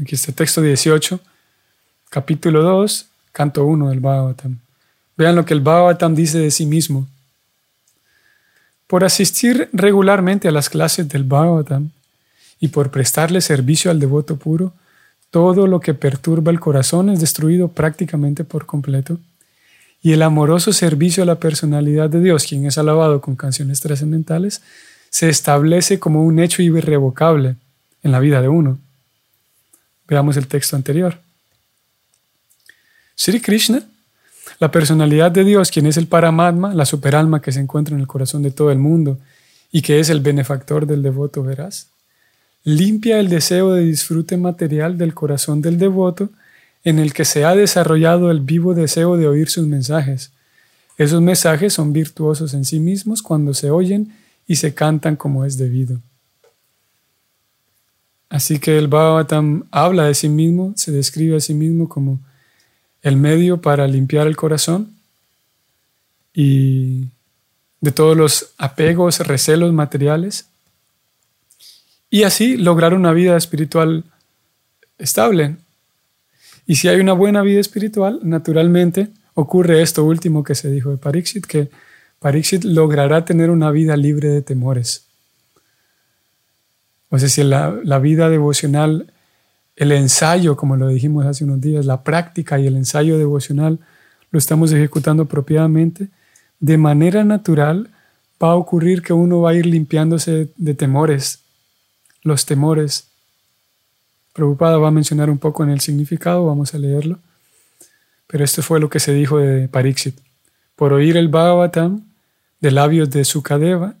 Aquí 0.00 0.16
está 0.16 0.32
texto 0.32 0.60
18, 0.60 1.20
capítulo 2.10 2.62
2, 2.62 3.06
canto 3.30 3.64
1 3.64 3.90
del 3.90 4.00
Bhagavatam. 4.00 4.58
Vean 5.16 5.36
lo 5.36 5.44
que 5.44 5.54
el 5.54 5.60
Bhagavatam 5.60 6.16
dice 6.16 6.38
de 6.38 6.50
sí 6.50 6.66
mismo. 6.66 7.06
Por 8.88 9.04
asistir 9.04 9.68
regularmente 9.72 10.48
a 10.48 10.50
las 10.50 10.68
clases 10.68 11.08
del 11.08 11.22
Bhagavatam 11.22 11.90
y 12.58 12.68
por 12.68 12.90
prestarle 12.90 13.40
servicio 13.40 13.92
al 13.92 14.00
devoto 14.00 14.36
puro, 14.36 14.72
todo 15.30 15.68
lo 15.68 15.78
que 15.78 15.94
perturba 15.94 16.50
el 16.50 16.58
corazón 16.58 17.08
es 17.08 17.20
destruido 17.20 17.68
prácticamente 17.68 18.42
por 18.42 18.66
completo. 18.66 19.18
Y 20.02 20.12
el 20.12 20.22
amoroso 20.22 20.72
servicio 20.72 21.22
a 21.22 21.26
la 21.26 21.36
personalidad 21.36 22.10
de 22.10 22.20
Dios, 22.20 22.46
quien 22.46 22.66
es 22.66 22.78
alabado 22.78 23.20
con 23.20 23.36
canciones 23.36 23.78
trascendentales, 23.78 24.60
se 25.10 25.28
establece 25.28 26.00
como 26.00 26.24
un 26.24 26.40
hecho 26.40 26.62
irrevocable 26.62 27.54
en 28.02 28.10
la 28.10 28.18
vida 28.18 28.42
de 28.42 28.48
uno. 28.48 28.80
Veamos 30.08 30.36
el 30.36 30.46
texto 30.46 30.76
anterior. 30.76 31.18
Sri 33.14 33.40
Krishna, 33.40 33.82
la 34.58 34.70
personalidad 34.70 35.30
de 35.30 35.44
Dios, 35.44 35.70
quien 35.70 35.86
es 35.86 35.96
el 35.96 36.06
Paramatma, 36.06 36.74
la 36.74 36.84
superalma 36.84 37.40
que 37.40 37.52
se 37.52 37.60
encuentra 37.60 37.94
en 37.94 38.00
el 38.00 38.06
corazón 38.06 38.42
de 38.42 38.50
todo 38.50 38.70
el 38.70 38.78
mundo 38.78 39.18
y 39.72 39.82
que 39.82 40.00
es 40.00 40.10
el 40.10 40.20
benefactor 40.20 40.86
del 40.86 41.02
devoto 41.02 41.42
veraz, 41.42 41.88
limpia 42.64 43.18
el 43.20 43.28
deseo 43.28 43.72
de 43.72 43.82
disfrute 43.82 44.36
material 44.36 44.98
del 44.98 45.14
corazón 45.14 45.60
del 45.60 45.78
devoto 45.78 46.30
en 46.84 46.98
el 46.98 47.12
que 47.12 47.24
se 47.24 47.44
ha 47.44 47.54
desarrollado 47.54 48.30
el 48.30 48.40
vivo 48.40 48.74
deseo 48.74 49.16
de 49.16 49.26
oír 49.26 49.48
sus 49.48 49.66
mensajes. 49.66 50.32
Esos 50.96 51.20
mensajes 51.22 51.72
son 51.72 51.92
virtuosos 51.92 52.54
en 52.54 52.64
sí 52.64 52.78
mismos 52.78 53.22
cuando 53.22 53.54
se 53.54 53.70
oyen 53.70 54.14
y 54.46 54.56
se 54.56 54.74
cantan 54.74 55.16
como 55.16 55.44
es 55.44 55.56
debido. 55.56 56.00
Así 58.34 58.58
que 58.58 58.78
el 58.78 58.88
Bhagavatam 58.88 59.68
habla 59.70 60.06
de 60.06 60.14
sí 60.14 60.28
mismo, 60.28 60.72
se 60.74 60.90
describe 60.90 61.36
a 61.36 61.40
sí 61.40 61.54
mismo 61.54 61.88
como 61.88 62.18
el 63.00 63.16
medio 63.16 63.60
para 63.60 63.86
limpiar 63.86 64.26
el 64.26 64.34
corazón 64.34 64.90
y 66.32 67.10
de 67.80 67.92
todos 67.92 68.16
los 68.16 68.52
apegos, 68.58 69.20
recelos 69.20 69.72
materiales 69.72 70.46
y 72.10 72.24
así 72.24 72.56
lograr 72.56 72.92
una 72.92 73.12
vida 73.12 73.36
espiritual 73.36 74.02
estable. 74.98 75.54
Y 76.66 76.74
si 76.74 76.88
hay 76.88 76.98
una 76.98 77.12
buena 77.12 77.42
vida 77.42 77.60
espiritual, 77.60 78.18
naturalmente 78.24 79.10
ocurre 79.34 79.80
esto 79.80 80.02
último 80.02 80.42
que 80.42 80.56
se 80.56 80.72
dijo 80.72 80.90
de 80.90 80.96
Pariksit, 80.96 81.46
que 81.46 81.70
Pariksit 82.18 82.64
logrará 82.64 83.24
tener 83.24 83.50
una 83.50 83.70
vida 83.70 83.96
libre 83.96 84.30
de 84.30 84.42
temores. 84.42 85.06
O 87.14 87.18
sea, 87.20 87.28
si 87.28 87.44
la, 87.44 87.78
la 87.84 88.00
vida 88.00 88.28
devocional, 88.28 89.06
el 89.76 89.92
ensayo, 89.92 90.56
como 90.56 90.74
lo 90.74 90.88
dijimos 90.88 91.24
hace 91.26 91.44
unos 91.44 91.60
días, 91.60 91.86
la 91.86 92.02
práctica 92.02 92.58
y 92.58 92.66
el 92.66 92.74
ensayo 92.74 93.18
devocional 93.18 93.78
lo 94.32 94.38
estamos 94.40 94.72
ejecutando 94.72 95.22
apropiadamente, 95.22 96.08
de 96.58 96.76
manera 96.76 97.22
natural 97.22 97.90
va 98.42 98.48
a 98.48 98.56
ocurrir 98.56 99.00
que 99.00 99.12
uno 99.12 99.40
va 99.40 99.50
a 99.50 99.54
ir 99.54 99.64
limpiándose 99.64 100.48
de 100.56 100.74
temores 100.74 101.44
los 102.24 102.46
temores. 102.46 103.06
Preocupada 104.32 104.78
va 104.78 104.88
a 104.88 104.90
mencionar 104.90 105.30
un 105.30 105.38
poco 105.38 105.62
en 105.62 105.70
el 105.70 105.78
significado, 105.78 106.44
vamos 106.46 106.74
a 106.74 106.78
leerlo. 106.78 107.20
Pero 108.26 108.42
esto 108.42 108.60
fue 108.60 108.80
lo 108.80 108.90
que 108.90 108.98
se 108.98 109.14
dijo 109.14 109.38
de 109.38 109.68
Pariksit. 109.68 110.18
Por 110.74 110.92
oír 110.92 111.16
el 111.16 111.28
Bhagavatam 111.28 112.02
de 112.58 112.72
labios 112.72 113.08
de 113.10 113.24
Sukadeva, 113.24 113.94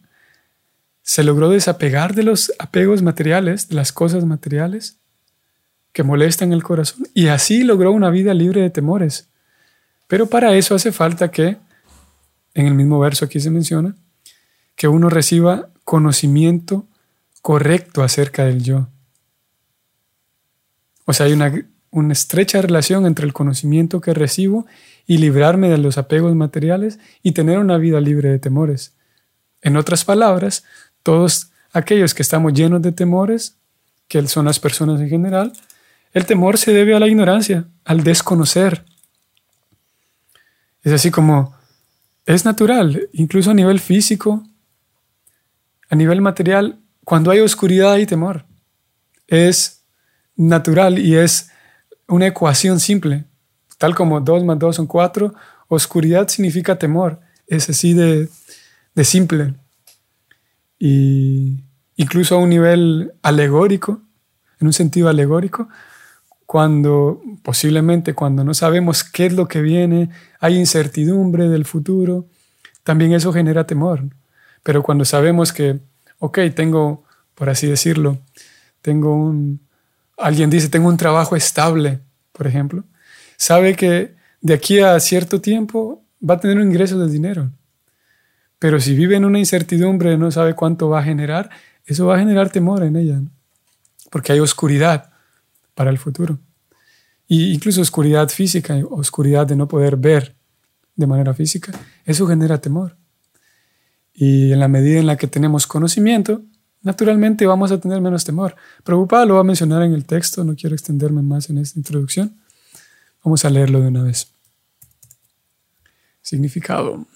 se 1.04 1.22
logró 1.22 1.50
desapegar 1.50 2.14
de 2.14 2.22
los 2.22 2.52
apegos 2.58 3.02
materiales, 3.02 3.68
de 3.68 3.74
las 3.74 3.92
cosas 3.92 4.24
materiales 4.24 4.96
que 5.92 6.02
molestan 6.02 6.52
el 6.52 6.64
corazón, 6.64 7.06
y 7.12 7.28
así 7.28 7.62
logró 7.62 7.92
una 7.92 8.10
vida 8.10 8.34
libre 8.34 8.62
de 8.62 8.70
temores. 8.70 9.28
Pero 10.08 10.26
para 10.26 10.56
eso 10.56 10.74
hace 10.74 10.92
falta 10.92 11.30
que, 11.30 11.58
en 12.54 12.66
el 12.66 12.74
mismo 12.74 12.98
verso 12.98 13.26
aquí 13.26 13.38
se 13.38 13.50
menciona, 13.50 13.94
que 14.74 14.88
uno 14.88 15.10
reciba 15.10 15.68
conocimiento 15.84 16.88
correcto 17.42 18.02
acerca 18.02 18.46
del 18.46 18.62
yo. 18.62 18.88
O 21.04 21.12
sea, 21.12 21.26
hay 21.26 21.34
una, 21.34 21.52
una 21.90 22.14
estrecha 22.14 22.62
relación 22.62 23.04
entre 23.04 23.26
el 23.26 23.34
conocimiento 23.34 24.00
que 24.00 24.14
recibo 24.14 24.66
y 25.06 25.18
librarme 25.18 25.68
de 25.68 25.78
los 25.78 25.98
apegos 25.98 26.34
materiales 26.34 26.98
y 27.22 27.32
tener 27.32 27.58
una 27.58 27.76
vida 27.76 28.00
libre 28.00 28.30
de 28.30 28.38
temores. 28.38 28.94
En 29.64 29.78
otras 29.78 30.04
palabras, 30.04 30.64
todos 31.04 31.50
aquellos 31.72 32.14
que 32.14 32.22
estamos 32.22 32.52
llenos 32.52 32.82
de 32.82 32.90
temores, 32.90 33.56
que 34.08 34.26
son 34.26 34.46
las 34.46 34.58
personas 34.58 35.00
en 35.00 35.08
general, 35.08 35.52
el 36.12 36.26
temor 36.26 36.58
se 36.58 36.72
debe 36.72 36.96
a 36.96 36.98
la 36.98 37.06
ignorancia, 37.06 37.66
al 37.84 38.02
desconocer. 38.02 38.84
Es 40.82 40.92
así 40.92 41.10
como 41.12 41.54
es 42.26 42.44
natural, 42.44 43.08
incluso 43.12 43.50
a 43.50 43.54
nivel 43.54 43.80
físico, 43.80 44.42
a 45.90 45.94
nivel 45.94 46.20
material, 46.20 46.80
cuando 47.04 47.30
hay 47.30 47.40
oscuridad 47.40 47.92
hay 47.92 48.06
temor. 48.06 48.46
Es 49.26 49.84
natural 50.36 50.98
y 50.98 51.16
es 51.16 51.50
una 52.08 52.26
ecuación 52.26 52.80
simple. 52.80 53.24
Tal 53.76 53.94
como 53.94 54.20
2 54.20 54.44
más 54.44 54.58
2 54.58 54.76
son 54.76 54.86
4, 54.86 55.34
oscuridad 55.68 56.28
significa 56.28 56.78
temor. 56.78 57.20
Es 57.46 57.68
así 57.68 57.92
de, 57.92 58.28
de 58.94 59.04
simple. 59.04 59.54
Y 60.78 61.64
incluso 61.96 62.36
a 62.36 62.38
un 62.38 62.50
nivel 62.50 63.12
alegórico, 63.22 64.02
en 64.60 64.66
un 64.66 64.72
sentido 64.72 65.08
alegórico, 65.08 65.68
cuando 66.46 67.20
posiblemente 67.42 68.14
cuando 68.14 68.44
no 68.44 68.54
sabemos 68.54 69.02
qué 69.04 69.26
es 69.26 69.32
lo 69.32 69.48
que 69.48 69.62
viene, 69.62 70.10
hay 70.40 70.56
incertidumbre 70.56 71.48
del 71.48 71.64
futuro, 71.64 72.26
también 72.82 73.12
eso 73.12 73.32
genera 73.32 73.66
temor. 73.66 74.02
Pero 74.62 74.82
cuando 74.82 75.04
sabemos 75.04 75.52
que 75.52 75.80
ok, 76.24 76.38
tengo, 76.54 77.04
por 77.34 77.50
así 77.50 77.66
decirlo, 77.66 78.18
tengo 78.80 79.14
un, 79.14 79.60
alguien 80.16 80.50
dice, 80.50 80.68
tengo 80.68 80.88
un 80.88 80.96
trabajo 80.96 81.36
estable, 81.36 82.00
por 82.32 82.46
ejemplo, 82.46 82.84
sabe 83.36 83.76
que 83.76 84.14
de 84.40 84.54
aquí 84.54 84.80
a 84.80 84.98
cierto 85.00 85.40
tiempo 85.40 86.02
va 86.18 86.34
a 86.34 86.40
tener 86.40 86.58
un 86.58 86.68
ingreso 86.68 86.98
de 86.98 87.10
dinero. 87.10 87.50
Pero 88.58 88.80
si 88.80 88.94
vive 88.94 89.16
en 89.16 89.24
una 89.24 89.38
incertidumbre, 89.38 90.16
no 90.16 90.30
sabe 90.30 90.54
cuánto 90.54 90.88
va 90.88 91.00
a 91.00 91.02
generar, 91.02 91.50
eso 91.86 92.06
va 92.06 92.16
a 92.16 92.18
generar 92.18 92.50
temor 92.50 92.82
en 92.82 92.96
ella, 92.96 93.20
porque 94.10 94.32
hay 94.32 94.40
oscuridad 94.40 95.10
para 95.74 95.90
el 95.90 95.98
futuro. 95.98 96.38
Y 97.26 97.52
incluso 97.52 97.80
oscuridad 97.80 98.28
física, 98.28 98.76
oscuridad 98.90 99.46
de 99.46 99.56
no 99.56 99.68
poder 99.68 99.96
ver 99.96 100.34
de 100.96 101.06
manera 101.06 101.34
física, 101.34 101.72
eso 102.04 102.26
genera 102.26 102.60
temor. 102.60 102.96
Y 104.12 104.52
en 104.52 104.60
la 104.60 104.68
medida 104.68 105.00
en 105.00 105.06
la 105.06 105.16
que 105.16 105.26
tenemos 105.26 105.66
conocimiento, 105.66 106.42
naturalmente 106.82 107.46
vamos 107.46 107.72
a 107.72 107.80
tener 107.80 108.00
menos 108.00 108.24
temor. 108.24 108.54
Preocupada 108.84 109.26
lo 109.26 109.34
va 109.34 109.40
a 109.40 109.44
mencionar 109.44 109.82
en 109.82 109.92
el 109.92 110.04
texto, 110.04 110.44
no 110.44 110.54
quiero 110.54 110.74
extenderme 110.74 111.22
más 111.22 111.50
en 111.50 111.58
esta 111.58 111.78
introducción. 111.78 112.36
Vamos 113.24 113.44
a 113.44 113.50
leerlo 113.50 113.80
de 113.80 113.88
una 113.88 114.02
vez. 114.02 114.28
Significado. 116.20 117.06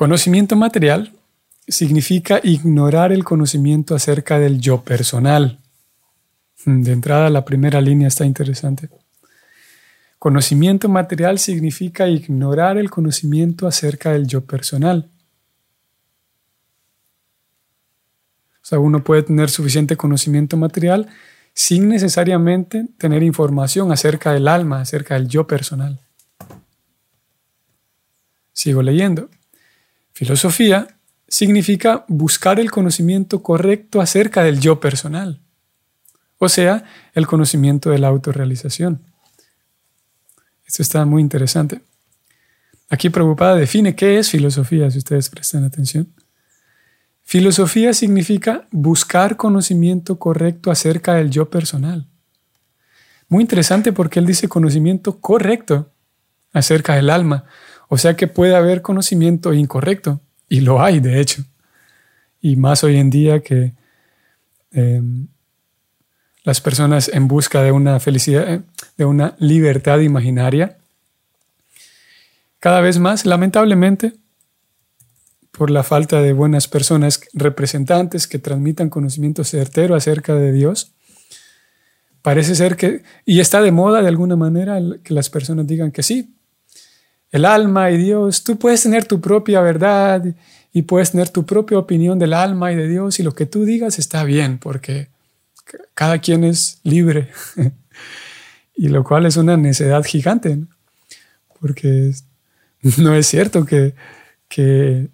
Conocimiento 0.00 0.56
material 0.56 1.12
significa 1.68 2.40
ignorar 2.42 3.12
el 3.12 3.22
conocimiento 3.22 3.94
acerca 3.94 4.38
del 4.38 4.58
yo 4.58 4.82
personal. 4.82 5.58
De 6.64 6.92
entrada, 6.92 7.28
la 7.28 7.44
primera 7.44 7.82
línea 7.82 8.08
está 8.08 8.24
interesante. 8.24 8.88
Conocimiento 10.18 10.88
material 10.88 11.38
significa 11.38 12.08
ignorar 12.08 12.78
el 12.78 12.88
conocimiento 12.88 13.66
acerca 13.66 14.12
del 14.12 14.26
yo 14.26 14.42
personal. 14.42 15.10
O 18.54 18.64
sea, 18.64 18.78
uno 18.78 19.04
puede 19.04 19.24
tener 19.24 19.50
suficiente 19.50 19.98
conocimiento 19.98 20.56
material 20.56 21.08
sin 21.52 21.90
necesariamente 21.90 22.86
tener 22.96 23.22
información 23.22 23.92
acerca 23.92 24.32
del 24.32 24.48
alma, 24.48 24.80
acerca 24.80 25.16
del 25.16 25.28
yo 25.28 25.46
personal. 25.46 26.00
Sigo 28.54 28.80
leyendo. 28.80 29.28
Filosofía 30.20 30.86
significa 31.28 32.04
buscar 32.06 32.60
el 32.60 32.70
conocimiento 32.70 33.42
correcto 33.42 34.02
acerca 34.02 34.42
del 34.42 34.60
yo 34.60 34.78
personal, 34.78 35.40
o 36.36 36.46
sea, 36.50 36.84
el 37.14 37.26
conocimiento 37.26 37.88
de 37.88 38.00
la 38.00 38.08
autorrealización. 38.08 39.00
Esto 40.66 40.82
está 40.82 41.06
muy 41.06 41.22
interesante. 41.22 41.80
Aquí 42.90 43.08
Preocupada 43.08 43.56
define 43.56 43.96
qué 43.96 44.18
es 44.18 44.28
filosofía, 44.28 44.90
si 44.90 44.98
ustedes 44.98 45.30
prestan 45.30 45.64
atención. 45.64 46.12
Filosofía 47.22 47.94
significa 47.94 48.68
buscar 48.70 49.38
conocimiento 49.38 50.18
correcto 50.18 50.70
acerca 50.70 51.14
del 51.14 51.30
yo 51.30 51.48
personal. 51.48 52.06
Muy 53.26 53.40
interesante 53.40 53.94
porque 53.94 54.18
él 54.18 54.26
dice 54.26 54.50
conocimiento 54.50 55.18
correcto 55.18 55.90
acerca 56.52 56.94
del 56.94 57.08
alma. 57.08 57.46
O 57.92 57.98
sea 57.98 58.14
que 58.14 58.28
puede 58.28 58.54
haber 58.54 58.82
conocimiento 58.82 59.52
incorrecto. 59.52 60.20
Y 60.48 60.60
lo 60.60 60.80
hay, 60.80 61.00
de 61.00 61.20
hecho. 61.20 61.42
Y 62.40 62.54
más 62.54 62.84
hoy 62.84 62.96
en 62.96 63.10
día 63.10 63.40
que 63.40 63.72
em, 64.70 65.26
las 66.44 66.60
personas 66.60 67.10
en 67.12 67.26
busca 67.26 67.62
de 67.62 67.72
una 67.72 67.98
felicidad, 67.98 68.48
eh, 68.48 68.62
de 68.96 69.04
una 69.04 69.34
libertad 69.40 69.98
imaginaria. 69.98 70.78
Cada 72.60 72.80
vez 72.80 73.00
más, 73.00 73.26
lamentablemente, 73.26 74.12
por 75.50 75.68
la 75.68 75.82
falta 75.82 76.22
de 76.22 76.32
buenas 76.32 76.68
personas 76.68 77.20
representantes 77.32 78.28
que 78.28 78.38
transmitan 78.38 78.88
conocimiento 78.88 79.42
certero 79.42 79.96
acerca 79.96 80.36
de 80.36 80.52
Dios, 80.52 80.92
parece 82.22 82.54
ser 82.54 82.76
que, 82.76 83.02
y 83.26 83.40
está 83.40 83.60
de 83.60 83.72
moda 83.72 84.00
de 84.00 84.08
alguna 84.08 84.36
manera 84.36 84.78
que 85.02 85.12
las 85.12 85.28
personas 85.28 85.66
digan 85.66 85.90
que 85.90 86.04
sí, 86.04 86.36
el 87.30 87.44
alma 87.44 87.90
y 87.90 87.96
Dios, 87.96 88.44
tú 88.44 88.58
puedes 88.58 88.82
tener 88.82 89.04
tu 89.04 89.20
propia 89.20 89.60
verdad 89.60 90.24
y 90.72 90.82
puedes 90.82 91.12
tener 91.12 91.28
tu 91.28 91.46
propia 91.46 91.78
opinión 91.78 92.18
del 92.18 92.32
alma 92.32 92.72
y 92.72 92.76
de 92.76 92.88
Dios 92.88 93.20
y 93.20 93.22
lo 93.22 93.34
que 93.34 93.46
tú 93.46 93.64
digas 93.64 93.98
está 93.98 94.24
bien 94.24 94.58
porque 94.58 95.08
cada 95.94 96.18
quien 96.18 96.44
es 96.44 96.80
libre. 96.82 97.28
y 98.74 98.88
lo 98.88 99.04
cual 99.04 99.26
es 99.26 99.36
una 99.36 99.56
necedad 99.56 100.02
gigante, 100.04 100.58
porque 101.60 102.12
no 102.98 103.14
es 103.14 103.26
cierto 103.26 103.64
que, 103.64 103.94
que 104.48 105.08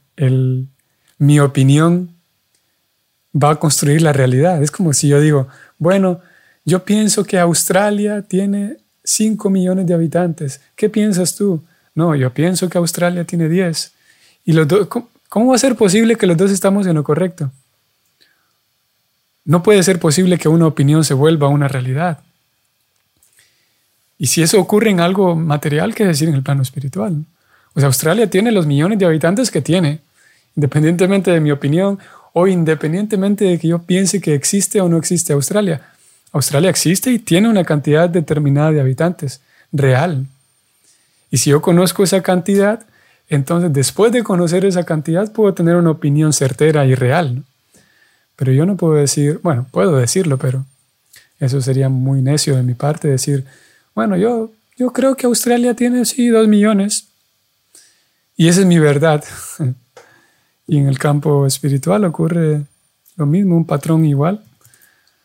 mi 1.19 1.41
opinión 1.41 2.15
va 3.35 3.51
a 3.51 3.57
construir 3.57 4.03
la 4.03 4.13
realidad. 4.13 4.63
Es 4.63 4.71
como 4.71 4.93
si 4.93 5.09
yo 5.09 5.21
digo, 5.21 5.49
bueno, 5.79 6.21
yo 6.65 6.85
pienso 6.85 7.25
que 7.25 7.39
Australia 7.39 8.23
tiene 8.23 8.79
5 9.05 9.51
millones 9.51 9.87
de 9.87 9.95
habitantes. 9.95 10.61
¿Qué 10.75 10.89
piensas 10.89 11.37
tú? 11.37 11.63
No, 11.97 12.15
yo 12.15 12.31
pienso 12.33 12.69
que 12.69 12.79
Australia 12.79 13.25
tiene 13.25 13.49
10. 13.49 13.93
¿Y 14.45 14.53
los 14.53 14.69
dos, 14.69 14.87
¿cómo, 14.87 15.49
va 15.49 15.57
a 15.57 15.59
ser 15.59 15.77
posible 15.77 16.17
que 16.17 16.27
los 16.27 16.37
dos 16.37 16.53
estamos 16.53 16.87
en 16.87 16.95
lo 16.95 17.03
correcto? 17.03 17.51
No 19.47 19.63
puede 19.63 19.83
ser 19.83 19.99
posible 19.99 20.39
que 20.39 20.49
una 20.49 20.67
opinión 20.67 21.05
se 21.05 21.15
vuelva 21.15 21.49
una 21.49 21.69
realidad. 21.69 22.21
Y 24.19 24.27
si 24.27 24.43
eso 24.43 24.61
ocurre 24.61 24.91
en 24.91 25.01
algo 25.01 25.35
material, 25.35 25.95
¿qué 25.95 26.05
decir 26.05 26.29
en 26.29 26.35
el 26.35 26.43
plano 26.43 26.63
espiritual? 26.63 27.25
Pues 27.73 27.85
Australia 27.85 28.29
tiene 28.29 28.53
los 28.53 28.67
millones 28.67 28.99
de 28.99 29.07
habitantes 29.07 29.51
que 29.51 29.63
tiene, 29.63 30.01
independientemente 30.55 31.31
de 31.31 31.41
mi 31.41 31.51
opinión 31.51 31.99
o 32.35 32.47
independientemente 32.47 33.47
de 33.47 33.59
que 33.59 33.69
yo 33.69 33.79
piense 33.79 34.21
que 34.21 34.35
existe 34.35 34.83
o 34.83 34.89
no 34.91 34.99
existe 34.99 35.33
Australia. 35.33 35.81
Australia 36.33 36.69
existe 36.69 37.11
y 37.11 37.19
tiene 37.19 37.49
una 37.49 37.65
cantidad 37.65 38.11
determinada 38.11 38.71
de 38.73 38.83
habitantes, 38.83 39.41
real. 39.73 40.27
Y 41.31 41.39
si 41.39 41.51
yo 41.51 41.61
conozco 41.61 42.05
esa 42.05 42.23
cantidad, 42.23 42.87
entonces 43.29 43.73
después 43.73 44.13
de 44.13 44.23
conocer 44.23 44.65
esa 44.65 44.85
cantidad 44.85 45.33
puedo 45.33 45.53
tener 45.55 45.77
una 45.77 45.91
opinión 45.91 46.33
certera 46.33 46.87
y 46.87 46.95
real. 46.95 47.45
Pero 48.37 48.53
yo 48.53 48.67
no 48.67 48.77
puedo 48.77 48.95
decir, 48.95 49.41
bueno, 49.43 49.67
puedo 49.71 49.97
decirlo, 49.97 50.39
pero 50.39 50.65
eso 51.41 51.61
sería 51.61 51.89
muy 51.89 52.23
necio 52.23 52.57
de 52.57 52.63
mi 52.63 52.75
parte 52.75 53.09
decir, 53.09 53.45
bueno, 53.95 54.17
yo, 54.17 54.53
yo 54.77 54.93
creo 54.93 55.17
que 55.17 55.27
Australia 55.27 55.75
tiene, 55.75 56.05
sí, 56.05 56.29
dos 56.29 56.47
millones, 56.47 57.09
y 58.37 58.49
esa 58.49 58.61
es 58.61 58.67
mi 58.67 58.79
verdad. 58.79 59.25
y 60.67 60.79
en 60.79 60.89
el 60.89 60.99
campo 60.99 61.47
espiritual 61.47 62.05
ocurre 62.05 62.63
lo 63.17 63.27
mismo, 63.27 63.57
un 63.57 63.67
patrón 63.67 64.05
igual. 64.05 64.43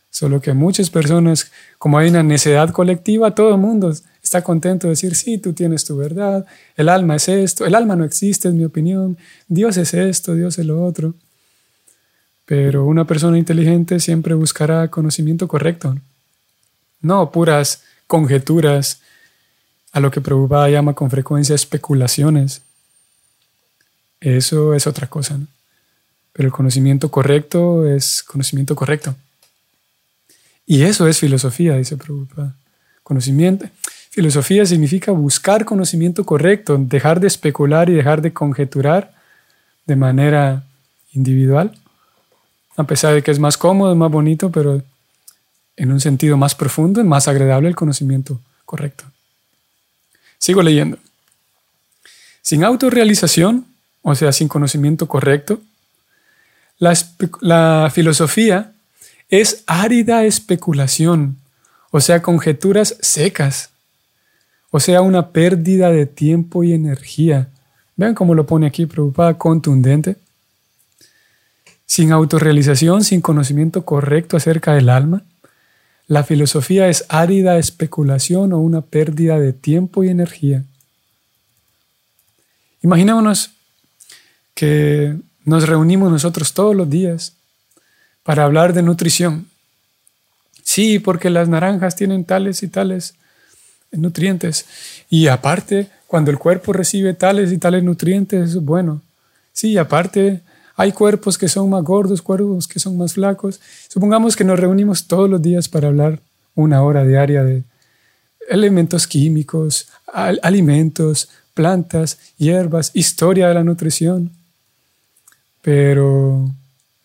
Solo 0.10 0.42
que 0.42 0.54
muchas 0.54 0.90
personas, 0.90 1.52
como 1.78 1.98
hay 1.98 2.10
una 2.10 2.24
necedad 2.24 2.70
colectiva, 2.72 3.36
todo 3.36 3.56
el 3.56 3.62
mundo 3.62 3.94
está 4.32 4.46
contento 4.46 4.88
de 4.88 4.92
decir, 4.92 5.14
sí, 5.14 5.40
tú 5.40 5.52
tienes 5.52 5.84
tu 5.84 5.98
verdad, 5.98 6.46
el 6.78 6.88
alma 6.88 7.18
es 7.18 7.28
esto, 7.28 7.66
el 7.66 7.76
alma 7.76 7.98
no 7.98 8.06
existe, 8.06 8.48
es 8.48 8.54
mi 8.54 8.64
opinión, 8.64 9.18
Dios 9.50 9.76
es 9.76 9.94
esto, 9.94 10.36
Dios 10.36 10.58
es 10.58 10.66
lo 10.66 10.86
otro. 10.86 11.16
Pero 12.46 12.86
una 12.86 13.06
persona 13.06 13.38
inteligente 13.38 14.00
siempre 14.00 14.34
buscará 14.34 14.88
conocimiento 14.88 15.50
correcto, 15.50 15.98
no 17.02 17.30
puras 17.30 17.84
conjeturas, 18.08 19.02
a 19.92 20.00
lo 20.00 20.10
que 20.10 20.22
Prabhupada 20.22 20.70
llama 20.70 20.94
con 20.94 21.10
frecuencia 21.10 21.54
especulaciones. 21.54 22.62
Eso 24.22 24.74
es 24.74 24.88
otra 24.88 25.08
cosa. 25.08 25.38
Pero 26.32 26.48
el 26.48 26.54
conocimiento 26.54 27.12
correcto 27.12 27.86
es 27.86 28.24
conocimiento 28.24 28.78
correcto. 28.78 29.14
Y 30.66 30.84
eso 30.84 31.06
es 31.10 31.20
filosofía, 31.20 31.76
dice 31.76 31.98
Prabhupada. 31.98 32.56
Conocimiento. 33.04 33.66
Filosofía 34.12 34.66
significa 34.66 35.12
buscar 35.12 35.66
conocimiento 35.66 36.26
correcto, 36.26 36.78
dejar 36.78 37.20
de 37.20 37.28
especular 37.28 37.90
y 37.90 37.94
dejar 37.94 38.22
de 38.22 38.34
conjeturar 38.34 39.14
de 39.86 39.96
manera 39.96 40.64
individual. 41.14 41.78
A 42.78 42.84
pesar 42.84 43.14
de 43.14 43.24
que 43.24 43.32
es 43.32 43.40
más 43.40 43.58
cómodo, 43.58 43.96
más 43.96 44.12
bonito, 44.12 44.52
pero 44.52 44.84
en 45.78 45.92
un 45.92 46.00
sentido 46.00 46.38
más 46.38 46.54
profundo, 46.56 47.04
más 47.04 47.28
agradable 47.28 47.70
el 47.70 47.76
conocimiento 47.76 48.40
correcto. 48.66 49.06
Sigo 50.38 50.62
leyendo. 50.62 51.00
Sin 52.42 52.64
autorrealización, 52.64 53.66
o 54.02 54.14
sea, 54.14 54.32
sin 54.32 54.48
conocimiento 54.48 55.08
correcto. 55.08 55.62
La, 56.78 57.90
filosofía 57.92 58.74
es 59.30 59.64
árida 59.68 60.26
especulación, 60.26 61.38
o 61.92 62.00
sea, 62.00 62.22
conjeturas 62.22 62.98
secas, 63.02 63.71
o 64.72 64.80
sea, 64.80 65.02
una 65.02 65.30
pérdida 65.30 65.92
de 65.92 66.06
tiempo 66.06 66.64
y 66.64 66.74
energía. 66.74 67.50
Vean 67.98 68.16
cómo 68.16 68.34
lo 68.34 68.48
pone 68.48 68.66
aquí, 68.66 68.86
preocupada, 68.86 69.38
contundente. 69.38 70.16
Sin 71.86 72.14
autorrealización, 72.14 73.04
sin 73.04 73.20
conocimiento 73.20 73.84
correcto 73.84 74.38
acerca 74.38 74.74
del 74.74 74.90
alma, 74.90 75.24
la 76.08 76.24
filosofía 76.24 76.88
es 76.88 77.06
árida 77.10 77.58
especulación 77.58 78.54
o 78.54 78.60
una 78.60 78.82
pérdida 78.82 79.40
de 79.40 79.54
tiempo 79.54 80.04
y 80.04 80.10
energía. 80.10 80.64
Imaginémonos 82.82 83.52
que 84.56 85.18
nos 85.44 85.68
reunimos 85.68 86.12
nosotros 86.12 86.54
todos 86.54 86.76
los 86.76 86.90
días 86.90 87.34
para 88.24 88.46
hablar 88.46 88.74
de 88.74 88.84
nutrición. 88.84 89.48
Sí, 90.64 91.00
porque 91.00 91.30
las 91.30 91.50
naranjas 91.50 91.96
tienen 91.96 92.24
tales 92.24 92.64
y 92.64 92.68
tales 92.68 93.16
nutrientes. 93.92 94.66
Y 95.10 95.28
aparte, 95.28 95.88
cuando 96.08 96.32
el 96.32 96.38
cuerpo 96.38 96.74
recibe 96.74 97.14
tales 97.14 97.52
y 97.52 97.58
tales 97.58 97.84
nutrientes, 97.84 98.52
es 98.52 98.56
bueno. 98.64 99.02
Sí, 99.54 99.78
aparte, 99.78 100.42
hay 100.76 100.92
cuerpos 100.92 101.38
que 101.38 101.48
son 101.48 101.70
más 101.70 101.84
gordos, 101.84 102.22
cuerpos 102.22 102.68
que 102.68 102.80
son 102.80 102.98
más 102.98 103.14
flacos. 103.14 103.60
Supongamos 103.88 104.36
que 104.36 104.44
nos 104.44 104.60
reunimos 104.60 105.08
todos 105.08 105.30
los 105.30 105.42
días 105.42 105.70
para 105.70 105.90
hablar 105.90 106.20
una 106.56 106.82
hora 106.84 107.06
diaria 107.06 107.44
de 107.44 107.64
elementos 108.50 109.08
químicos, 109.08 109.88
alimentos, 110.42 111.30
plantas, 111.54 112.18
hierbas, 112.38 112.92
historia 112.94 113.48
de 113.48 113.54
la 113.54 113.64
nutrición 113.64 114.32
pero 115.62 116.50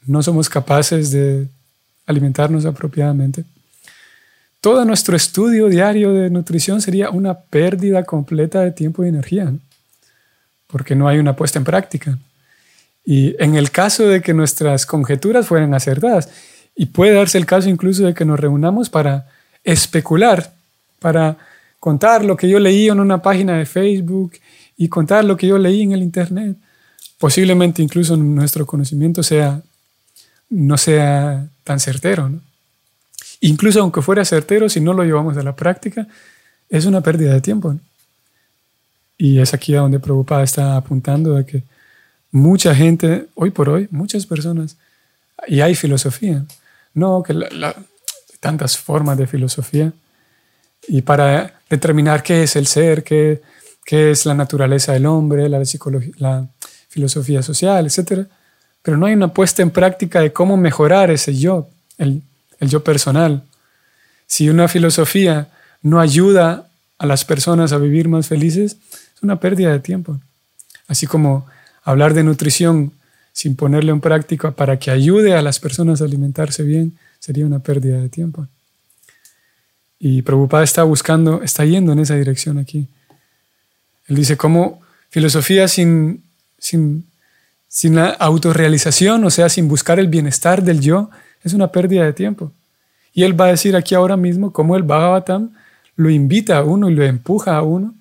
no 0.07 0.23
somos 0.23 0.49
capaces 0.49 1.11
de 1.11 1.49
alimentarnos 2.07 2.65
apropiadamente. 2.65 3.45
Todo 4.67 4.85
nuestro 4.85 5.15
estudio 5.15 5.69
diario 5.69 6.13
de 6.13 6.29
nutrición 6.29 6.83
sería 6.83 7.11
una 7.11 7.35
pérdida 7.39 8.03
completa 8.03 8.63
de 8.63 8.73
tiempo 8.73 9.05
y 9.05 9.09
energía, 9.09 9.55
porque 10.67 10.97
no 10.97 11.07
hay 11.07 11.19
una 11.19 11.37
puesta 11.37 11.61
en 11.61 11.65
práctica. 11.65 12.19
Y 13.05 13.41
en 13.41 13.55
el 13.55 13.71
caso 13.71 14.09
de 14.09 14.21
que 14.23 14.35
nuestras 14.35 14.85
conjeturas 14.85 15.47
fueran 15.47 15.73
acertadas, 15.73 16.31
y 16.75 16.87
puede 16.87 17.15
darse 17.15 17.39
el 17.39 17.47
caso 17.47 17.69
incluso 17.69 18.03
de 18.03 18.13
que 18.13 18.25
nos 18.25 18.41
reunamos 18.41 18.91
para 18.91 19.29
especular, 19.63 20.53
para 20.99 21.37
contar 21.79 22.25
lo 22.25 22.37
que 22.37 22.49
yo 22.49 22.59
leí 22.59 22.89
en 22.89 22.99
una 22.99 23.23
página 23.23 23.57
de 23.59 23.67
Facebook 23.67 24.33
y 24.77 24.89
contar 24.89 25.25
lo 25.25 25.37
que 25.37 25.47
yo 25.47 25.59
leí 25.59 25.83
en 25.83 25.93
el 25.93 26.03
Internet, 26.03 26.57
posiblemente 27.19 27.83
incluso 27.83 28.17
nuestro 28.17 28.67
conocimiento 28.67 29.23
sea, 29.23 29.63
no 30.51 30.77
sea 30.77 31.47
tan 31.63 31.79
certero. 31.79 32.33
Incluso 33.47 33.81
aunque 33.81 34.03
fuera 34.03 34.25
certero, 34.25 34.69
si 34.69 34.81
no 34.81 34.93
lo 34.93 35.05
llevamos 35.05 35.37
a 35.37 35.43
la 35.45 35.55
práctica, 35.55 36.09
es 36.69 36.85
una 36.85 37.01
pérdida 37.01 37.33
de 37.33 37.41
tiempo. 37.41 37.77
Y 39.17 39.39
es 39.39 39.55
aquí 39.55 39.77
a 39.77 39.81
donde 39.81 40.01
Prabhupada 40.01 40.43
está 40.43 40.77
apuntando 40.77 41.35
de 41.35 41.47
que 41.47 41.63
mucha 42.33 42.75
gente, 42.75 43.29
hoy 43.35 43.51
por 43.51 43.69
hoy, 43.69 43.87
muchas 43.93 44.27
personas, 44.27 44.77
y 45.47 45.61
hay 45.61 45.77
filosofía, 45.77 46.45
no 46.93 47.23
que 47.23 47.35
tantas 48.41 48.77
formas 48.77 49.17
de 49.17 49.29
filosofía, 49.29 49.93
y 50.89 51.03
para 51.03 51.61
determinar 51.71 52.25
qué 52.25 52.43
es 52.43 52.57
el 52.57 52.67
ser, 52.67 53.05
qué, 53.05 53.43
qué 53.85 54.11
es 54.11 54.27
la 54.27 54.35
naturaleza 54.35 54.93
del 54.93 55.07
hombre, 55.07 55.49
la, 55.49 55.65
psicología, 55.65 56.13
la 56.19 56.49
filosofía 56.89 57.45
social, 57.45 57.87
etc. 57.87 58.27
Pero 58.83 58.97
no 58.97 59.07
hay 59.07 59.15
una 59.15 59.33
puesta 59.33 59.63
en 59.63 59.71
práctica 59.71 60.21
de 60.21 60.33
cómo 60.33 60.57
mejorar 60.57 61.13
ese 61.13 61.33
yo, 61.33 61.69
el, 61.97 62.23
el 62.61 62.69
yo 62.69 62.83
personal. 62.83 63.43
Si 64.27 64.49
una 64.49 64.69
filosofía 64.69 65.49
no 65.83 66.01
ayuda 66.01 66.69
a 66.99 67.07
las 67.07 67.25
personas 67.25 67.73
a 67.73 67.79
vivir 67.79 68.09
más 68.09 68.29
felices, 68.29 68.77
es 69.15 69.23
una 69.23 69.39
pérdida 69.41 69.73
de 69.73 69.81
tiempo. 69.81 70.21
Así 70.89 71.07
como 71.07 71.47
hablar 71.85 72.15
de 72.15 72.25
nutrición 72.25 72.93
sin 73.33 73.57
ponerle 73.57 73.93
en 73.93 74.01
práctica 74.01 74.53
para 74.53 74.79
que 74.79 74.91
ayude 74.91 75.35
a 75.35 75.43
las 75.43 75.61
personas 75.61 76.01
a 76.01 76.05
alimentarse 76.05 76.63
bien, 76.63 76.97
sería 77.19 77.47
una 77.47 77.59
pérdida 77.59 78.01
de 78.01 78.09
tiempo. 78.09 78.47
Y 79.99 80.23
Prabhupada 80.23 80.65
está 80.65 80.83
buscando, 80.85 81.43
está 81.43 81.65
yendo 81.65 81.93
en 81.93 82.01
esa 82.01 82.17
dirección 82.17 82.59
aquí. 82.59 82.89
Él 84.07 84.17
dice, 84.17 84.37
¿cómo 84.37 84.81
filosofía 85.11 85.69
sin 85.69 86.23
sin, 86.59 87.07
sin 87.69 87.95
la 87.95 88.09
autorrealización, 88.09 89.25
o 89.25 89.31
sea, 89.31 89.49
sin 89.49 89.69
buscar 89.69 89.99
el 89.99 90.09
bienestar 90.09 90.63
del 90.63 90.81
yo, 90.81 91.11
es 91.49 91.55
una 91.55 91.73
pérdida 91.73 92.05
de 92.05 92.13
tiempo. 92.13 92.53
Y 93.13 93.23
él 93.23 93.39
va 93.39 93.47
a 93.47 93.51
decir 93.51 93.77
aquí 93.77 93.95
ahora 93.95 94.17
mismo 94.17 94.53
cómo 94.53 94.77
el 94.77 94.83
Bhagavatam 94.83 95.53
lo 95.95 96.11
invita 96.11 96.59
a 96.59 96.65
uno 96.65 96.91
y 96.91 96.95
lo 96.95 97.05
empuja 97.05 97.57
a 97.57 97.63
uno 97.63 97.95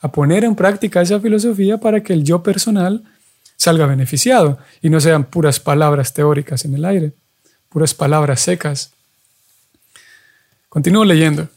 a 0.00 0.10
poner 0.10 0.44
en 0.44 0.56
práctica 0.56 1.00
esa 1.00 1.20
filosofía 1.20 1.78
para 1.78 2.02
que 2.02 2.12
el 2.12 2.24
yo 2.24 2.42
personal 2.42 3.04
salga 3.56 3.86
beneficiado 3.86 4.58
y 4.80 4.88
no 4.88 5.00
sean 5.00 5.24
puras 5.24 5.60
palabras 5.60 6.14
teóricas 6.14 6.64
en 6.64 6.74
el 6.74 6.84
aire, 6.84 7.12
puras 7.68 7.94
palabras 7.94 8.40
secas. 8.40 8.92
Continúo 10.68 11.04
leyendo. 11.04 11.48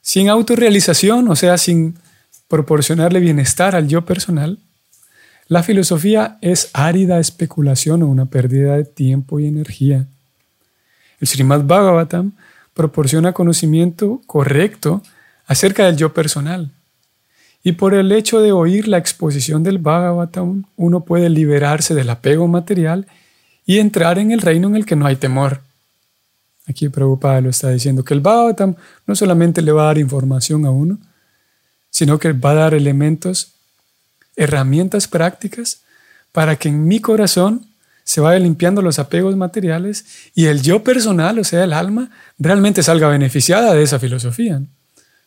Sin 0.00 0.28
autorrealización, 0.28 1.28
o 1.28 1.36
sea, 1.36 1.58
sin 1.58 1.98
proporcionarle 2.48 3.20
bienestar 3.20 3.74
al 3.74 3.88
yo 3.88 4.04
personal, 4.04 4.58
La 5.52 5.62
filosofía 5.62 6.38
es 6.40 6.70
árida 6.72 7.20
especulación 7.20 8.02
o 8.02 8.06
una 8.06 8.24
pérdida 8.24 8.74
de 8.74 8.86
tiempo 8.86 9.38
y 9.38 9.46
energía. 9.46 10.06
El 11.20 11.28
Srimad 11.28 11.64
Bhagavatam 11.64 12.32
proporciona 12.72 13.34
conocimiento 13.34 14.22
correcto 14.24 15.02
acerca 15.46 15.84
del 15.84 15.98
yo 15.98 16.14
personal. 16.14 16.70
Y 17.62 17.72
por 17.72 17.92
el 17.92 18.12
hecho 18.12 18.40
de 18.40 18.50
oír 18.50 18.88
la 18.88 18.96
exposición 18.96 19.62
del 19.62 19.76
Bhagavatam, 19.76 20.64
uno 20.78 21.04
puede 21.04 21.28
liberarse 21.28 21.94
del 21.94 22.08
apego 22.08 22.48
material 22.48 23.06
y 23.66 23.78
entrar 23.78 24.18
en 24.18 24.30
el 24.30 24.40
reino 24.40 24.68
en 24.68 24.76
el 24.76 24.86
que 24.86 24.96
no 24.96 25.04
hay 25.04 25.16
temor. 25.16 25.60
Aquí 26.66 26.88
Prabhupada 26.88 27.42
lo 27.42 27.50
está 27.50 27.68
diciendo, 27.68 28.04
que 28.04 28.14
el 28.14 28.20
Bhagavatam 28.20 28.76
no 29.06 29.14
solamente 29.14 29.60
le 29.60 29.72
va 29.72 29.82
a 29.82 29.86
dar 29.88 29.98
información 29.98 30.64
a 30.64 30.70
uno, 30.70 30.98
sino 31.90 32.18
que 32.18 32.32
va 32.32 32.52
a 32.52 32.54
dar 32.54 32.72
elementos, 32.72 33.52
herramientas 34.36 35.08
prácticas 35.08 35.82
para 36.32 36.56
que 36.56 36.68
en 36.68 36.86
mi 36.86 37.00
corazón 37.00 37.66
se 38.04 38.20
vaya 38.20 38.38
limpiando 38.38 38.82
los 38.82 38.98
apegos 38.98 39.36
materiales 39.36 40.04
y 40.34 40.46
el 40.46 40.62
yo 40.62 40.82
personal, 40.82 41.38
o 41.38 41.44
sea, 41.44 41.64
el 41.64 41.72
alma, 41.72 42.10
realmente 42.38 42.82
salga 42.82 43.08
beneficiada 43.08 43.74
de 43.74 43.82
esa 43.82 43.98
filosofía. 43.98 44.60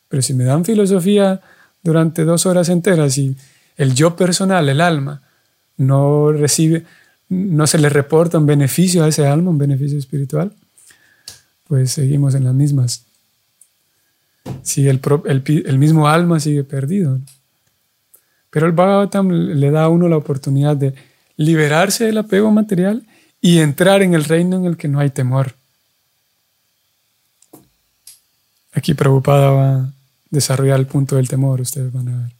Pero 0.09 0.21
si 0.21 0.33
me 0.33 0.43
dan 0.43 0.65
filosofía 0.65 1.41
durante 1.83 2.25
dos 2.25 2.45
horas 2.45 2.69
enteras 2.69 3.17
y 3.17 3.35
el 3.77 3.93
yo 3.95 4.15
personal, 4.15 4.67
el 4.69 4.81
alma, 4.81 5.21
no 5.77 6.31
recibe, 6.31 6.83
no 7.29 7.67
se 7.67 7.77
le 7.77 7.89
reporta 7.89 8.37
un 8.37 8.45
beneficio 8.45 9.03
a 9.03 9.07
ese 9.07 9.25
alma, 9.25 9.51
un 9.51 9.57
beneficio 9.57 9.97
espiritual, 9.97 10.53
pues 11.67 11.91
seguimos 11.91 12.35
en 12.35 12.43
las 12.43 12.53
mismas. 12.53 13.05
Si 14.61 14.87
el, 14.87 15.01
el, 15.25 15.79
mismo 15.79 16.07
alma 16.07 16.39
sigue 16.39 16.63
perdido. 16.63 17.19
Pero 18.55 18.67
el 18.67 18.71
Bhagavatam 18.71 19.29
le 19.29 19.69
da 19.69 19.83
a 19.83 19.89
uno 19.89 20.07
la 20.07 20.15
oportunidad 20.15 20.77
de 20.77 20.93
liberarse 21.35 22.05
del 22.05 22.19
apego 22.19 22.51
material 22.51 23.03
y 23.41 23.59
entrar 23.59 24.01
en 24.01 24.13
el 24.13 24.23
reino 24.23 24.55
en 24.55 24.63
el 24.63 24.77
que 24.77 24.87
no 24.87 25.01
hay 25.01 25.09
temor. 25.09 25.55
Aquí 28.71 28.93
Prabhupada 28.93 29.49
va 29.49 29.75
a 29.75 29.93
desarrollar 30.29 30.79
el 30.79 30.85
punto 30.85 31.17
del 31.17 31.27
temor, 31.27 31.59
ustedes 31.59 31.91
van 31.91 32.07
a 32.07 32.17
ver. 32.17 32.31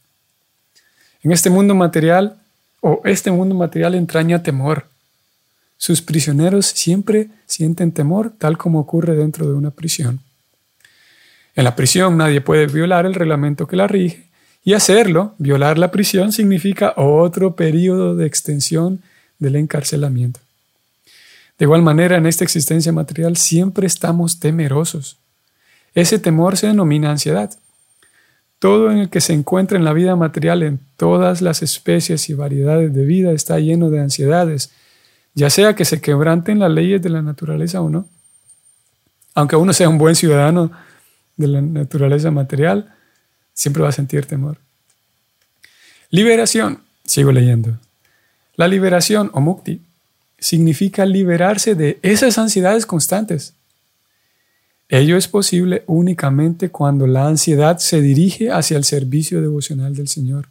En 1.20 1.32
este 1.32 1.50
mundo 1.50 1.74
material, 1.74 2.38
o 2.80 3.02
este 3.04 3.30
mundo 3.30 3.54
material 3.54 3.94
entraña 3.94 4.42
temor. 4.42 4.86
Sus 5.76 6.00
prisioneros 6.00 6.64
siempre 6.64 7.28
sienten 7.44 7.92
temor, 7.92 8.32
tal 8.38 8.56
como 8.56 8.80
ocurre 8.80 9.16
dentro 9.16 9.46
de 9.46 9.52
una 9.52 9.70
prisión. 9.70 10.20
En 11.54 11.64
la 11.64 11.76
prisión 11.76 12.16
nadie 12.16 12.40
puede 12.40 12.68
violar 12.68 13.04
el 13.04 13.12
reglamento 13.12 13.66
que 13.66 13.76
la 13.76 13.86
rige, 13.86 14.25
y 14.66 14.74
hacerlo, 14.74 15.36
violar 15.38 15.78
la 15.78 15.92
prisión, 15.92 16.32
significa 16.32 16.92
otro 16.96 17.54
periodo 17.54 18.16
de 18.16 18.26
extensión 18.26 19.00
del 19.38 19.54
encarcelamiento. 19.54 20.40
De 21.56 21.66
igual 21.66 21.82
manera, 21.82 22.16
en 22.16 22.26
esta 22.26 22.42
existencia 22.42 22.90
material 22.90 23.36
siempre 23.36 23.86
estamos 23.86 24.40
temerosos. 24.40 25.18
Ese 25.94 26.18
temor 26.18 26.56
se 26.56 26.66
denomina 26.66 27.12
ansiedad. 27.12 27.56
Todo 28.58 28.90
en 28.90 28.98
el 28.98 29.08
que 29.08 29.20
se 29.20 29.34
encuentra 29.34 29.78
en 29.78 29.84
la 29.84 29.92
vida 29.92 30.16
material, 30.16 30.64
en 30.64 30.80
todas 30.96 31.42
las 31.42 31.62
especies 31.62 32.28
y 32.28 32.34
variedades 32.34 32.92
de 32.92 33.04
vida, 33.04 33.30
está 33.30 33.60
lleno 33.60 33.88
de 33.88 34.00
ansiedades, 34.00 34.72
ya 35.32 35.48
sea 35.48 35.76
que 35.76 35.84
se 35.84 36.00
quebranten 36.00 36.58
las 36.58 36.72
leyes 36.72 37.00
de 37.00 37.10
la 37.10 37.22
naturaleza 37.22 37.80
o 37.82 37.88
no. 37.88 38.08
Aunque 39.32 39.54
uno 39.54 39.72
sea 39.72 39.88
un 39.88 39.98
buen 39.98 40.16
ciudadano 40.16 40.72
de 41.36 41.46
la 41.46 41.62
naturaleza 41.62 42.32
material, 42.32 42.96
siempre 43.56 43.82
va 43.82 43.88
a 43.88 43.92
sentir 43.92 44.26
temor. 44.26 44.58
Liberación, 46.10 46.82
sigo 47.04 47.32
leyendo. 47.32 47.76
La 48.54 48.68
liberación 48.68 49.30
o 49.32 49.40
mukti 49.40 49.80
significa 50.38 51.04
liberarse 51.04 51.74
de 51.74 51.98
esas 52.02 52.38
ansiedades 52.38 52.86
constantes. 52.86 53.54
Ello 54.88 55.16
es 55.16 55.26
posible 55.26 55.82
únicamente 55.86 56.68
cuando 56.68 57.06
la 57.08 57.26
ansiedad 57.26 57.78
se 57.78 58.00
dirige 58.00 58.52
hacia 58.52 58.76
el 58.76 58.84
servicio 58.84 59.40
devocional 59.40 59.96
del 59.96 60.06
Señor. 60.06 60.46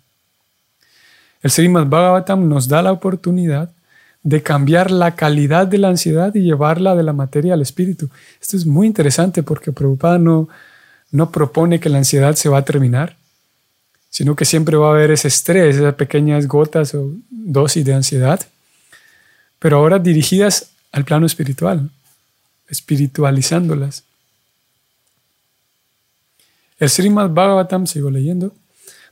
El 1.41 1.51
Srimad 1.51 1.85
Bhagavatam 1.85 2.49
nos 2.49 2.67
da 2.67 2.81
la 2.81 2.91
oportunidad 2.91 3.69
de 4.23 4.41
cambiar 4.41 4.89
la 4.89 5.15
calidad 5.15 5.67
de 5.67 5.77
la 5.77 5.89
ansiedad 5.89 6.33
y 6.33 6.41
llevarla 6.41 6.95
de 6.95 7.03
la 7.03 7.13
materia 7.13 7.53
al 7.53 7.61
espíritu. 7.61 8.09
Esto 8.41 8.57
es 8.57 8.65
muy 8.65 8.87
interesante 8.87 9.43
porque 9.43 9.71
Prabhupada 9.71 10.17
no, 10.17 10.49
no 11.15 11.31
propone 11.31 11.79
que 11.79 11.87
la 11.87 11.99
ansiedad 11.99 12.35
se 12.35 12.49
va 12.49 12.57
a 12.57 12.65
terminar, 12.65 13.15
sino 14.09 14.35
que 14.35 14.43
siempre 14.43 14.75
va 14.75 14.87
a 14.87 14.91
haber 14.91 15.11
ese 15.11 15.29
estrés, 15.29 15.77
esas 15.77 15.95
pequeñas 15.95 16.45
gotas 16.45 16.93
o 16.93 17.11
dosis 17.29 17.85
de 17.85 17.93
ansiedad, 17.93 18.41
pero 19.57 19.77
ahora 19.77 19.97
dirigidas 19.97 20.71
al 20.91 21.05
plano 21.05 21.25
espiritual, 21.25 21.89
espiritualizándolas. 22.67 24.03
El 26.79 26.89
Srimad 26.89 27.29
Bhagavatam, 27.29 27.87
sigo 27.87 28.11
leyendo, 28.11 28.53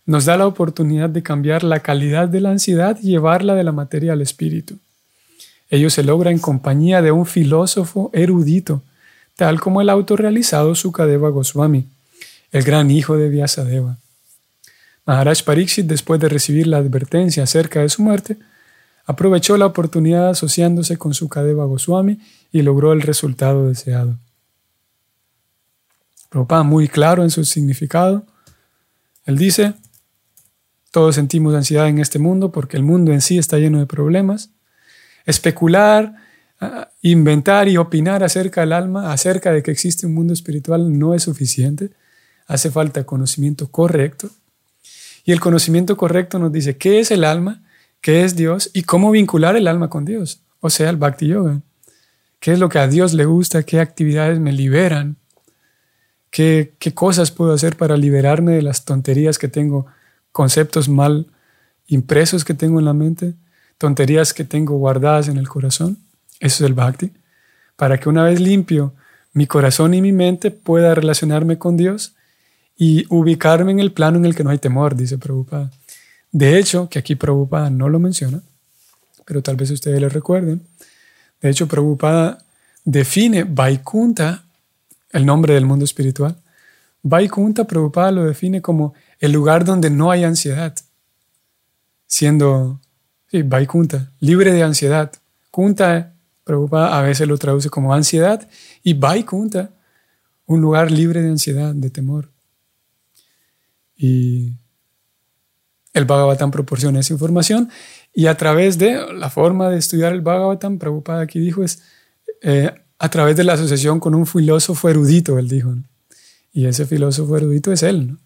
nos 0.06 0.26
da 0.26 0.36
la 0.36 0.46
oportunidad 0.46 1.10
de 1.10 1.24
cambiar 1.24 1.64
la 1.64 1.80
calidad 1.80 2.28
de 2.28 2.42
la 2.42 2.50
ansiedad 2.50 2.98
y 3.02 3.12
llevarla 3.12 3.56
de 3.56 3.64
la 3.64 3.72
materia 3.72 4.12
al 4.12 4.22
espíritu. 4.22 4.78
Ello 5.70 5.90
se 5.90 6.04
logra 6.04 6.32
en 6.32 6.40
compañía 6.40 7.02
de 7.02 7.14
un 7.14 7.26
filósofo 7.26 8.12
erudito, 8.14 8.82
tal 9.38 9.62
como 9.62 9.80
el 9.80 9.90
autorrealizado 9.90 10.76
Sukadeva 10.76 11.30
Goswami, 11.30 11.88
el 12.54 12.64
gran 12.64 12.92
hijo 12.92 13.18
de 13.18 13.30
Vyasadeva. 13.30 13.98
Maharaj 15.06 15.44
Pariksit, 15.44 15.88
después 15.88 16.22
de 16.22 16.30
recibir 16.30 16.68
la 16.68 16.78
advertencia 16.78 17.44
acerca 17.44 17.82
de 17.82 17.90
su 17.90 18.04
muerte, 18.04 18.38
aprovechó 19.06 19.58
la 19.58 19.66
oportunidad 19.66 20.30
asociándose 20.30 20.98
con 20.98 21.14
Sukadeva 21.16 21.66
Goswami 21.66 22.20
y 22.52 22.62
logró 22.62 22.94
el 22.94 23.02
resultado 23.02 23.68
deseado. 23.68 24.18
Prabhupada 26.30 26.64
muy 26.64 26.88
claro 26.88 27.24
en 27.24 27.32
su 27.32 27.44
significado. 27.44 28.26
Él 29.26 29.38
dice, 29.38 29.74
todos 30.92 31.16
sentimos 31.16 31.56
ansiedad 31.56 31.88
en 31.88 31.98
este 31.98 32.20
mundo 32.20 32.52
porque 32.52 32.78
el 32.78 32.84
mundo 32.84 33.12
en 33.12 33.22
sí 33.22 33.40
está 33.40 33.58
lleno 33.58 33.80
de 33.80 33.88
problemas. 33.88 34.52
Especular, 35.26 36.14
ah, 36.62 36.90
inventar 37.02 37.68
y 37.68 37.78
opinar 37.78 38.24
acerca 38.24 38.62
del 38.62 38.74
alma, 38.74 39.12
acerca 39.12 39.52
de 39.52 39.64
que 39.64 39.72
existe 39.72 40.06
un 40.06 40.14
mundo 40.14 40.34
espiritual, 40.34 40.98
no 40.98 41.16
es 41.16 41.24
suficiente. 41.24 41.92
Hace 42.48 42.72
falta 42.72 43.06
conocimiento 43.06 43.68
correcto. 43.68 44.30
Y 45.26 45.32
el 45.32 45.40
conocimiento 45.40 45.96
correcto 45.98 46.40
nos 46.40 46.52
dice 46.52 46.78
qué 46.78 47.00
es 47.00 47.12
el 47.12 47.24
alma, 47.24 47.64
qué 48.02 48.24
es 48.24 48.36
Dios 48.36 48.70
y 48.74 48.84
cómo 48.84 49.12
vincular 49.12 49.56
el 49.56 49.68
alma 49.68 49.90
con 49.90 50.04
Dios, 50.04 50.42
o 50.60 50.70
sea, 50.70 50.90
el 50.90 50.98
Bhakti 50.98 51.28
Yoga. 51.28 51.62
¿Qué 52.40 52.52
es 52.52 52.60
lo 52.60 52.68
que 52.68 52.80
a 52.80 52.88
Dios 52.88 53.14
le 53.14 53.24
gusta? 53.24 53.64
¿Qué 53.64 53.80
actividades 53.80 54.38
me 54.40 54.52
liberan? 54.52 55.16
¿Qué, 56.30 56.74
cosas 56.94 57.32
puedo 57.32 57.54
hacer 57.54 57.78
para 57.78 57.96
liberarme 57.96 58.54
de 58.54 58.62
las 58.62 58.84
tonterías 58.84 59.38
que 59.38 59.48
tengo, 59.48 59.86
conceptos 60.34 60.90
mal 60.90 61.28
impresos 61.88 62.44
que 62.44 62.54
tengo 62.54 62.80
en 62.80 62.86
la 62.86 62.94
mente, 62.94 63.36
tonterías 63.78 64.34
que 64.34 64.44
tengo 64.44 64.78
guardadas 64.78 65.30
en 65.30 65.38
el 65.38 65.48
corazón? 65.48 66.00
Eso 66.42 66.66
es 66.66 66.68
el 66.70 66.74
bhakti. 66.74 67.14
Para 67.78 68.00
que 68.00 68.10
una 68.10 68.24
vez 68.24 68.42
limpio 68.42 68.94
mi 69.32 69.48
corazón 69.48 69.94
y 69.94 70.02
mi 70.02 70.12
mente 70.12 70.52
pueda 70.52 70.96
relacionarme 70.96 71.58
con 71.58 71.78
Dios 71.78 72.16
y 72.84 73.06
ubicarme 73.08 73.72
en 73.72 73.80
el 73.80 73.94
plano 73.94 74.18
en 74.18 74.26
el 74.26 74.36
que 74.36 74.44
no 74.44 74.50
hay 74.50 74.58
temor, 74.58 74.94
dice 74.94 75.18
Prabhupada. 75.18 75.72
De 76.34 76.60
hecho, 76.60 76.90
que 76.90 77.00
aquí 77.00 77.16
Prabhupada 77.16 77.70
no 77.70 77.88
lo 77.88 77.98
menciona, 77.98 78.42
pero 79.24 79.42
tal 79.42 79.56
vez 79.56 79.72
ustedes 79.72 80.02
lo 80.02 80.10
recuerden. 80.10 80.62
De 81.42 81.50
hecho, 81.50 81.66
Prabhupada 81.66 82.40
define 82.84 83.46
Vaikunta 83.46 84.44
el 85.12 85.26
nombre 85.26 85.54
del 85.54 85.66
mundo 85.66 85.86
espiritual. 85.86 86.36
Vaikunta 87.04 87.64
Prabhupada 87.64 88.12
lo 88.12 88.26
define 88.26 88.62
como 88.62 88.94
el 89.18 89.32
lugar 89.32 89.64
donde 89.64 89.90
no 89.90 90.12
hay 90.12 90.26
ansiedad, 90.26 90.76
siendo, 92.06 92.82
sí, 93.32 93.44
Vaikunta, 93.44 94.12
libre 94.20 94.52
de 94.52 94.64
ansiedad. 94.64 95.10
Kunta, 95.52 96.12
Prabhupada 96.44 97.00
a 97.00 97.02
veces 97.02 97.30
lo 97.30 97.38
traduce 97.38 97.70
como 97.70 97.94
ansiedad, 97.94 98.46
y 98.84 98.94
Vaikunta, 98.94 99.70
un 100.46 100.60
lugar 100.60 100.92
libre 100.92 101.22
de 101.22 101.30
ansiedad, 101.30 101.74
de 101.74 101.90
temor. 101.90 102.33
Y 104.04 104.58
el 105.94 106.04
Bhagavatam 106.04 106.52
proporciona 106.52 107.00
esa 107.00 107.14
información, 107.14 107.70
y 108.14 108.26
a 108.26 108.36
través 108.36 108.78
de 108.78 109.00
la 109.14 109.30
forma 109.30 109.70
de 109.70 109.78
estudiar 109.78 110.12
el 110.12 110.20
Bhagavatam, 110.20 110.78
Prabhupada 110.78 111.22
aquí 111.22 111.40
dijo 111.40 111.64
es, 111.64 111.82
eh, 112.42 112.70
a 113.00 113.10
través 113.10 113.38
de 113.38 113.46
la 113.46 113.54
asociación 113.54 114.02
con 114.02 114.14
un 114.14 114.28
filósofo 114.28 114.90
erudito, 114.90 115.40
él 115.40 115.48
dijo. 115.48 115.74
Y 116.52 116.66
ese 116.66 116.86
filósofo 116.86 117.38
erudito 117.38 117.72
es 117.72 117.82
él. 117.82 118.18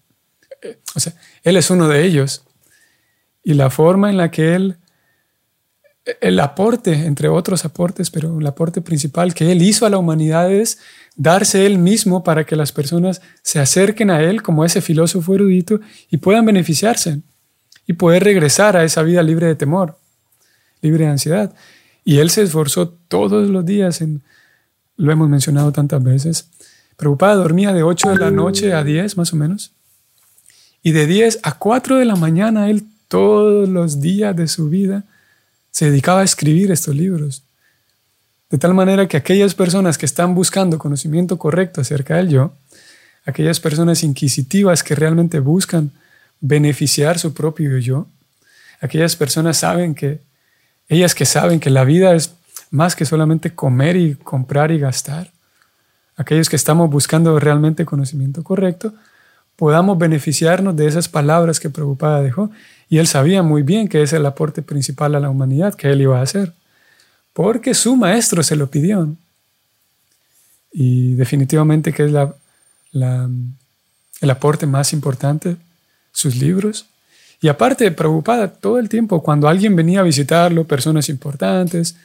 Eh, 0.64 0.80
o 0.96 1.00
sea, 1.00 1.14
él 1.44 1.56
es 1.56 1.70
uno 1.70 1.88
de 1.88 2.06
ellos. 2.06 2.44
Y 3.44 3.54
la 3.54 3.70
forma 3.70 4.10
en 4.10 4.18
la 4.18 4.32
que 4.32 4.56
él, 4.56 4.78
el 6.22 6.40
aporte, 6.40 7.06
entre 7.06 7.30
otros 7.30 7.66
aportes, 7.66 8.10
pero 8.10 8.40
el 8.40 8.48
aporte 8.48 8.82
principal 8.82 9.34
que 9.34 9.52
él 9.52 9.62
hizo 9.62 9.86
a 9.86 9.90
la 9.90 9.98
humanidad 9.98 10.52
es 10.52 10.80
darse 11.16 11.66
él 11.66 11.78
mismo 11.78 12.24
para 12.24 12.46
que 12.46 12.56
las 12.56 12.72
personas 12.72 13.22
se 13.42 13.60
acerquen 13.60 14.12
a 14.12 14.22
él 14.22 14.42
como 14.42 14.64
ese 14.64 14.82
filósofo 14.82 15.36
erudito 15.36 15.80
y 16.10 16.18
puedan 16.18 16.46
beneficiarse. 16.46 17.22
y 17.90 17.94
poder 17.94 18.22
regresar 18.22 18.76
a 18.76 18.84
esa 18.84 19.02
vida 19.02 19.24
libre 19.24 19.48
de 19.48 19.56
temor, 19.56 19.98
libre 20.82 21.06
de 21.06 21.12
ansiedad. 21.12 21.56
Y 22.04 22.18
él 22.18 22.30
se 22.30 22.42
esforzó 22.42 22.90
todos 22.90 23.50
los 23.50 23.66
días, 23.66 24.02
en, 24.02 24.24
lo 24.98 25.10
hemos 25.14 25.30
mencionado 25.30 25.72
tantas 25.72 26.04
veces. 26.04 26.50
Preocupada 26.98 27.36
dormía 27.36 27.72
de 27.72 27.84
8 27.84 28.10
de 28.10 28.18
la 28.18 28.30
noche 28.30 28.74
a 28.74 28.84
10 28.84 29.16
más 29.16 29.32
o 29.32 29.38
menos. 29.38 29.72
Y 30.84 30.92
de 30.92 31.08
10 31.08 31.40
a 31.44 31.58
4 31.58 31.96
de 31.96 32.04
la 32.04 32.18
mañana 32.18 32.70
él 32.70 32.84
todos 33.08 33.70
los 33.70 34.02
días 34.02 34.36
de 34.36 34.50
su 34.50 34.68
vida 34.68 35.06
se 35.78 35.92
dedicaba 35.92 36.22
a 36.22 36.24
escribir 36.24 36.72
estos 36.72 36.96
libros. 36.96 37.44
De 38.50 38.58
tal 38.58 38.74
manera 38.74 39.08
que 39.08 39.16
aquellas 39.16 39.54
personas 39.54 40.00
que 40.00 40.08
están 40.08 40.34
buscando 40.34 40.80
conocimiento 40.80 41.38
correcto 41.38 41.82
acerca 41.82 42.16
del 42.16 42.30
yo, 42.30 42.54
aquellas 43.28 43.60
personas 43.60 44.02
inquisitivas 44.02 44.82
que 44.82 44.96
realmente 44.96 45.40
buscan 45.40 45.92
beneficiar 46.42 47.20
su 47.20 47.36
propio 47.36 47.78
yo, 47.78 48.08
aquellas 48.82 49.16
personas 49.16 49.58
saben 49.58 49.94
que, 49.94 50.20
ellas 50.90 51.14
que 51.14 51.28
saben 51.28 51.60
que 51.60 51.70
la 51.70 51.84
vida 51.84 52.16
es 52.16 52.32
más 52.72 52.96
que 52.96 53.06
solamente 53.06 53.54
comer 53.54 53.98
y 53.98 54.16
comprar 54.16 54.72
y 54.72 54.80
gastar, 54.80 55.32
aquellos 56.16 56.50
que 56.50 56.56
estamos 56.56 56.90
buscando 56.90 57.40
realmente 57.40 57.86
conocimiento 57.86 58.44
correcto, 58.44 58.96
podamos 59.58 59.98
beneficiarnos 59.98 60.76
de 60.78 60.88
esas 60.88 61.10
palabras 61.10 61.60
que 61.60 61.70
Prabhupada 61.70 62.22
dejó. 62.22 62.50
Y 62.88 63.00
él 63.00 63.08
sabía 63.08 63.44
muy 63.44 63.64
bien 63.64 63.90
que 63.90 63.98
ese 64.02 64.16
es 64.16 64.20
el 64.22 64.26
aporte 64.26 64.62
principal 64.62 65.16
a 65.16 65.20
la 65.20 65.30
humanidad 65.30 65.76
que 65.76 65.90
él 65.90 66.00
iba 66.00 66.20
a 66.20 66.22
hacer, 66.22 66.54
porque 67.34 67.74
su 67.74 67.98
maestro 67.98 68.42
se 68.44 68.56
lo 68.56 68.68
pidió. 68.68 69.14
Y 70.72 71.16
definitivamente 71.16 71.92
que 71.92 72.06
es 72.06 72.14
el 74.22 74.30
aporte 74.30 74.66
más 74.66 74.94
importante, 74.94 75.58
sus 76.14 76.38
libros. 76.38 76.86
Y 77.42 77.50
aparte, 77.50 77.92
Prabhupada, 77.92 78.48
todo 78.48 78.80
el 78.80 78.88
tiempo, 78.90 79.22
cuando 79.22 79.48
alguien 79.48 79.76
venía 79.76 80.00
a 80.00 80.04
visitarlo, 80.04 80.66
personas 80.66 81.10
importantes, 81.10 81.98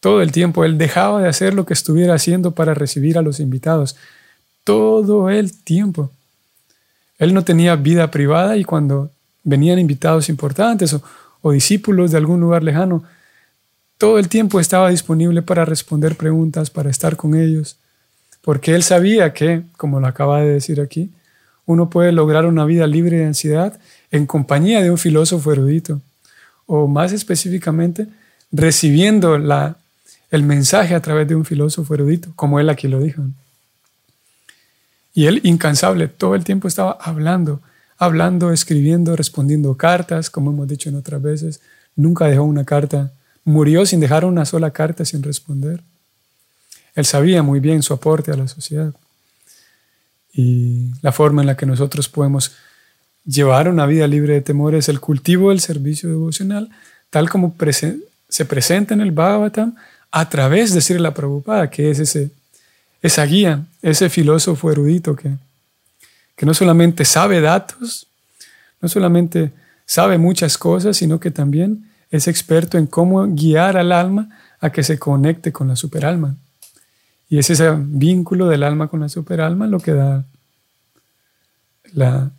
todo 0.00 0.22
el 0.22 0.32
tiempo 0.32 0.64
él 0.64 0.78
dejaba 0.78 1.22
de 1.22 1.28
hacer 1.28 1.54
lo 1.54 1.64
que 1.64 1.74
estuviera 1.74 2.14
haciendo 2.14 2.52
para 2.52 2.74
recibir 2.74 3.18
a 3.18 3.22
los 3.22 3.40
invitados. 3.40 3.96
Todo 4.64 5.30
el 5.30 5.52
tiempo. 5.62 6.10
Él 7.18 7.34
no 7.34 7.44
tenía 7.44 7.76
vida 7.76 8.10
privada 8.10 8.56
y 8.56 8.64
cuando 8.64 9.10
venían 9.44 9.78
invitados 9.78 10.28
importantes 10.28 10.94
o, 10.94 11.52
discípulos 11.52 12.10
de 12.10 12.18
algún 12.18 12.40
lugar 12.40 12.62
lejano, 12.62 13.04
todo 13.96 14.18
el 14.18 14.28
tiempo 14.28 14.60
estaba 14.60 14.90
disponible 14.90 15.40
para 15.40 15.64
responder 15.64 16.14
preguntas, 16.14 16.68
para 16.68 16.90
estar 16.90 17.16
con 17.16 17.34
ellos, 17.34 17.76
porque 18.42 18.74
él 18.74 18.82
sabía 18.82 19.32
que, 19.32 19.62
como 19.76 19.98
lo 19.98 20.06
acaba 20.06 20.40
de 20.40 20.50
decir 20.50 20.80
aquí, 20.80 21.10
uno 21.64 21.88
puede 21.88 22.12
lograr 22.12 22.44
una 22.44 22.64
vida 22.64 22.86
libre 22.86 23.18
de 23.18 23.26
ansiedad 23.26 23.78
en 24.10 24.26
compañía 24.26 24.82
de 24.82 24.90
un 24.90 24.98
filósofo 24.98 25.52
erudito, 25.52 26.00
o 26.66 26.86
más 26.86 27.12
específicamente, 27.12 28.08
recibiendo 28.52 29.38
la, 29.38 29.76
el 30.30 30.42
mensaje 30.42 30.94
a 30.94 31.00
través 31.00 31.26
de 31.26 31.34
un 31.34 31.44
filósofo 31.44 31.94
erudito, 31.94 32.30
como 32.36 32.60
él 32.60 32.68
aquí 32.68 32.88
lo 32.88 33.00
dijo. 33.00 33.22
Y 35.14 35.26
él, 35.26 35.40
incansable, 35.44 36.08
todo 36.08 36.34
el 36.34 36.44
tiempo 36.44 36.68
estaba 36.68 36.92
hablando, 37.00 37.60
hablando, 37.96 38.52
escribiendo, 38.52 39.16
respondiendo 39.16 39.76
cartas, 39.76 40.30
como 40.30 40.50
hemos 40.50 40.68
dicho 40.68 40.88
en 40.88 40.96
otras 40.96 41.20
veces. 41.20 41.60
Nunca 41.96 42.26
dejó 42.26 42.44
una 42.44 42.64
carta, 42.64 43.12
murió 43.44 43.84
sin 43.86 44.00
dejar 44.00 44.24
una 44.24 44.44
sola 44.44 44.70
carta 44.70 45.04
sin 45.04 45.22
responder. 45.22 45.82
Él 46.94 47.04
sabía 47.04 47.42
muy 47.42 47.60
bien 47.60 47.82
su 47.82 47.94
aporte 47.94 48.30
a 48.30 48.36
la 48.36 48.48
sociedad 48.48 48.92
y 50.32 50.90
la 51.02 51.12
forma 51.12 51.42
en 51.42 51.46
la 51.46 51.56
que 51.56 51.66
nosotros 51.66 52.08
podemos 52.08 52.52
llevar 53.24 53.68
una 53.68 53.86
vida 53.86 54.06
libre 54.06 54.34
de 54.34 54.40
temores 54.40 54.84
es 54.84 54.88
el 54.88 55.00
cultivo 55.00 55.50
del 55.50 55.60
servicio 55.60 56.08
devocional, 56.08 56.70
tal 57.10 57.28
como 57.28 57.54
se 58.28 58.44
presenta 58.44 58.94
en 58.94 59.00
el 59.00 59.10
Bhagavatam 59.10 59.74
a 60.10 60.28
través 60.28 60.72
de 60.72 60.80
Sri 60.80 60.98
la 60.98 61.12
Prabhupada, 61.12 61.70
que 61.70 61.90
es 61.90 61.98
ese 61.98 62.30
esa 63.02 63.24
guía, 63.24 63.66
ese 63.82 64.08
filósofo 64.08 64.70
erudito 64.70 65.14
que, 65.14 65.36
que 66.36 66.46
no 66.46 66.54
solamente 66.54 67.04
sabe 67.04 67.40
datos, 67.40 68.06
no 68.80 68.88
solamente 68.88 69.52
sabe 69.86 70.18
muchas 70.18 70.58
cosas, 70.58 70.96
sino 70.96 71.20
que 71.20 71.30
también 71.30 71.90
es 72.10 72.28
experto 72.28 72.78
en 72.78 72.86
cómo 72.86 73.26
guiar 73.28 73.76
al 73.76 73.92
alma 73.92 74.28
a 74.60 74.70
que 74.70 74.82
se 74.82 74.98
conecte 74.98 75.52
con 75.52 75.68
la 75.68 75.76
superalma. 75.76 76.36
Y 77.28 77.38
es 77.38 77.50
ese 77.50 77.70
vínculo 77.76 78.48
del 78.48 78.62
alma 78.62 78.88
con 78.88 79.00
la 79.00 79.08
superalma 79.08 79.66
lo 79.66 79.80
que 79.80 79.92
da 79.92 80.24
la, 81.92 82.32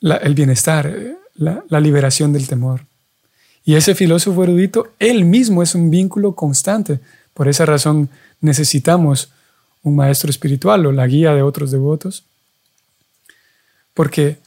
el 0.00 0.34
bienestar, 0.34 0.92
la, 1.34 1.64
la 1.68 1.80
liberación 1.80 2.32
del 2.32 2.48
temor. 2.48 2.86
Y 3.64 3.76
ese 3.76 3.94
filósofo 3.94 4.44
erudito, 4.44 4.92
él 4.98 5.24
mismo 5.24 5.62
es 5.62 5.74
un 5.74 5.90
vínculo 5.90 6.34
constante. 6.34 7.00
Por 7.34 7.48
esa 7.48 7.66
razón 7.66 8.08
necesitamos 8.40 9.30
un 9.82 9.96
maestro 9.96 10.30
espiritual 10.30 10.86
o 10.86 10.92
la 10.92 11.06
guía 11.06 11.34
de 11.34 11.42
otros 11.42 11.70
devotos. 11.70 12.24
Porque 13.92 14.38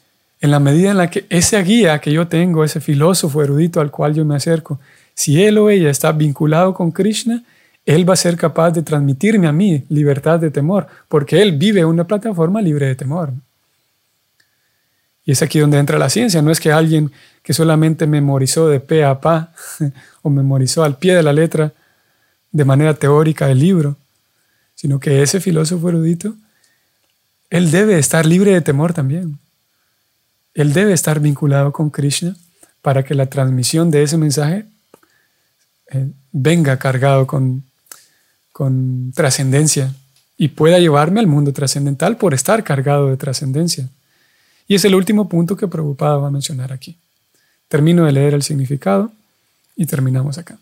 en 0.42 0.52
la 0.52 0.60
medida 0.60 0.92
en 0.92 0.98
la 0.98 1.10
que 1.10 1.26
esa 1.30 1.62
guía 1.62 2.00
que 2.00 2.12
yo 2.12 2.28
tengo, 2.28 2.64
ese 2.64 2.82
filósofo 2.82 3.44
erudito 3.44 3.80
al 3.80 3.92
cual 3.92 4.14
yo 4.14 4.26
me 4.26 4.36
acerco, 4.36 4.80
si 5.14 5.44
él 5.44 5.58
o 5.58 5.70
ella 5.70 5.90
está 5.90 6.12
vinculado 6.12 6.74
con 6.74 6.92
Krishna, 6.92 7.44
él 7.86 8.08
va 8.08 8.14
a 8.14 8.18
ser 8.18 8.36
capaz 8.36 8.72
de 8.72 8.84
transmitirme 8.84 9.48
a 9.48 9.52
mí 9.52 9.84
libertad 9.90 10.40
de 10.40 10.52
temor, 10.52 10.88
porque 11.08 11.42
él 11.42 11.54
vive 11.54 11.86
una 11.86 12.04
plataforma 12.04 12.62
libre 12.62 12.86
de 12.86 12.96
temor. 12.96 13.32
Y 15.26 15.32
es 15.32 15.42
aquí 15.42 15.60
donde 15.60 15.78
entra 15.78 15.98
la 15.98 16.10
ciencia, 16.10 16.42
no 16.42 16.52
es 16.52 16.60
que 16.60 16.72
alguien 16.72 17.12
que 17.44 17.54
solamente 17.54 18.06
memorizó 18.06 18.68
de 18.68 18.80
pe 18.80 19.04
a 19.04 19.20
pa 19.20 19.54
o 20.22 20.30
memorizó 20.30 20.84
al 20.84 20.98
pie 20.98 21.16
de 21.16 21.24
la 21.24 21.34
letra 21.34 21.74
de 22.58 22.66
manera 22.66 22.96
teórica 22.96 23.52
el 23.52 23.60
libro, 23.60 23.96
sino 24.74 25.00
que 25.00 25.22
ese 25.22 25.40
filósofo 25.40 25.90
erudito, 25.90 26.36
él 27.52 27.70
debe 27.70 28.00
estar 28.00 28.26
libre 28.26 28.52
de 28.52 28.62
temor 28.62 28.94
también. 28.94 29.38
Él 30.56 30.74
debe 30.74 30.94
estar 30.94 31.20
vinculado 31.20 31.72
con 31.72 31.92
Krishna 31.92 32.36
para 32.82 33.04
que 33.04 33.14
la 33.14 33.28
transmisión 33.28 33.92
de 33.92 34.02
ese 34.02 34.18
mensaje 34.18 34.66
eh, 35.92 36.10
venga 36.32 36.80
cargado 36.80 37.28
con, 37.28 37.64
con 38.52 39.12
trascendencia 39.16 39.94
y 40.36 40.48
pueda 40.48 40.80
llevarme 40.80 41.20
al 41.20 41.28
mundo 41.28 41.54
trascendental 41.54 42.18
por 42.18 42.34
estar 42.34 42.64
cargado 42.64 43.10
de 43.10 43.18
trascendencia. 43.18 43.88
Y 44.68 44.74
es 44.74 44.84
el 44.84 44.96
último 44.96 45.30
punto 45.30 45.56
que 45.56 45.68
Prabhupada 45.68 46.18
va 46.18 46.28
a 46.30 46.32
mencionar 46.32 46.74
aquí. 46.74 46.98
Termino 47.68 48.06
de 48.06 48.14
leer 48.14 48.34
el 48.34 48.42
significado 48.42 49.12
y 49.76 49.86
terminamos 49.86 50.40
acá. 50.40 50.58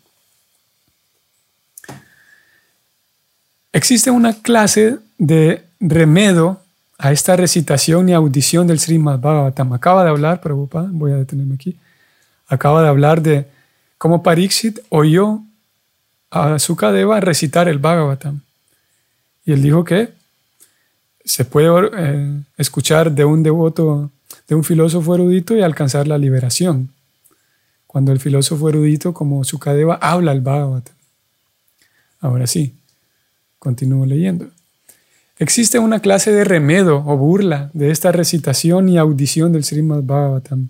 Existe 3.76 4.10
una 4.10 4.32
clase 4.32 5.00
de 5.18 5.62
remedo 5.80 6.62
a 6.96 7.12
esta 7.12 7.36
recitación 7.36 8.08
y 8.08 8.14
audición 8.14 8.66
del 8.66 8.80
Srimad 8.80 9.18
Bhagavatam. 9.18 9.70
Acaba 9.74 10.02
de 10.02 10.08
hablar, 10.08 10.40
Prabhupada, 10.40 10.88
voy 10.90 11.12
a 11.12 11.16
detenerme 11.16 11.56
aquí, 11.56 11.76
acaba 12.46 12.82
de 12.82 12.88
hablar 12.88 13.20
de 13.20 13.46
cómo 13.98 14.22
Pariksit 14.22 14.78
oyó 14.88 15.40
a 16.30 16.58
Sukadeva 16.58 17.20
recitar 17.20 17.68
el 17.68 17.76
Bhagavatam. 17.76 18.40
Y 19.44 19.52
él 19.52 19.60
dijo 19.60 19.84
que 19.84 20.08
se 21.26 21.44
puede 21.44 21.68
eh, 21.98 22.40
escuchar 22.56 23.12
de 23.12 23.26
un 23.26 23.42
devoto, 23.42 24.10
de 24.48 24.54
un 24.54 24.64
filósofo 24.64 25.16
erudito 25.16 25.54
y 25.54 25.60
alcanzar 25.60 26.08
la 26.08 26.16
liberación. 26.16 26.88
Cuando 27.86 28.10
el 28.10 28.20
filósofo 28.20 28.70
erudito 28.70 29.12
como 29.12 29.44
Sukadeva 29.44 29.96
habla 29.96 30.32
el 30.32 30.40
Bhagavatam. 30.40 30.94
Ahora 32.22 32.46
sí, 32.46 32.74
Continúo 33.66 34.06
leyendo. 34.06 34.46
Existe 35.40 35.80
una 35.80 35.98
clase 35.98 36.30
de 36.30 36.44
remedo 36.44 37.02
o 37.04 37.16
burla 37.16 37.68
de 37.72 37.90
esta 37.90 38.12
recitación 38.12 38.88
y 38.88 38.96
audición 38.96 39.52
del 39.52 39.64
Srimad 39.64 40.04
Bhagavatam. 40.04 40.68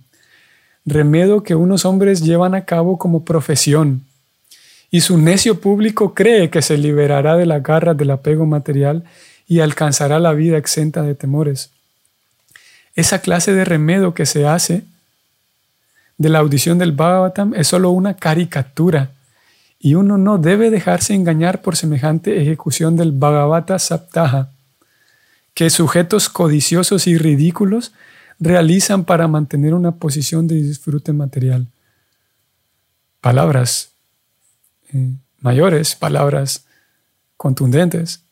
Remedo 0.87 1.43
que 1.43 1.55
unos 1.55 1.85
hombres 1.85 2.23
llevan 2.23 2.55
a 2.55 2.65
cabo 2.65 2.97
como 2.97 3.23
profesión. 3.23 4.07
Y 4.91 5.03
su 5.03 5.19
necio 5.19 5.61
público 5.61 6.15
cree 6.15 6.49
que 6.49 6.63
se 6.63 6.79
liberará 6.79 7.37
de 7.37 7.45
la 7.45 7.59
garra 7.59 7.93
del 7.93 8.13
apego 8.13 8.47
material 8.47 9.05
y 9.47 9.61
alcanzará 9.61 10.19
la 10.19 10.33
vida 10.33 10.57
exenta 10.57 11.03
de 11.03 11.15
temores. 11.15 11.69
Esa 12.95 13.21
clase 13.21 13.53
de 13.53 13.67
remedo 13.67 14.15
que 14.15 14.25
se 14.25 14.47
hace 14.47 14.85
de 16.17 16.31
la 16.31 16.39
audición 16.39 16.79
del 16.79 16.93
Bhagavatam 16.93 17.53
es 17.53 17.69
solo 17.69 17.91
una 17.91 18.15
caricatura 18.15 19.11
y 19.79 19.95
uno 19.95 20.19
no 20.19 20.39
debe 20.39 20.71
dejarse 20.71 21.15
engañar 21.15 21.63
por 21.63 21.77
semejante 21.77 22.41
ejecución 22.41 22.97
del 22.97 23.13
Bhagavata 23.13 23.79
Saptaha, 23.79 24.51
que 25.55 25.71
sujetos 25.71 26.29
codiciosos 26.29 27.07
y 27.07 27.17
ridículos 27.17 27.93
realizan 28.39 29.05
para 29.05 29.29
mantener 29.29 29.75
una 29.75 29.93
posición 29.93 30.47
de 30.47 30.57
disfrute 30.57 31.13
material. 31.13 31.67
Palabras 33.21 33.91
eh, 34.93 35.13
mayores, 35.41 35.95
palabras 35.95 36.67
contundentes. 37.37 38.23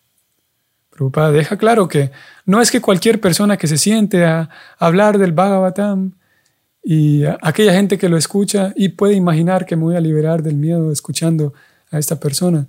Prabhupada 0.91 1.33
deja 1.33 1.57
claro 1.57 1.89
que 1.89 2.11
no 2.47 2.61
es 2.61 2.71
que 2.71 2.81
cualquier 2.81 3.21
persona 3.21 3.57
que 3.57 3.67
se 3.67 3.79
siente 3.79 4.25
a 4.25 4.51
hablar 4.79 5.19
del 5.19 5.33
Bhagavatam 5.33 6.13
Y 6.85 7.25
aquella 7.41 7.73
gente 7.73 7.97
que 7.97 8.11
lo 8.11 8.19
escucha 8.19 8.75
y 8.77 8.91
puede 8.91 9.15
imaginar 9.15 9.65
que 9.65 9.75
me 9.75 9.85
voy 9.85 9.97
a 9.97 10.01
liberar 10.01 10.43
del 10.43 10.57
miedo 10.57 10.93
escuchando 10.93 11.55
a 11.91 11.99
esta 11.99 12.21
persona. 12.21 12.69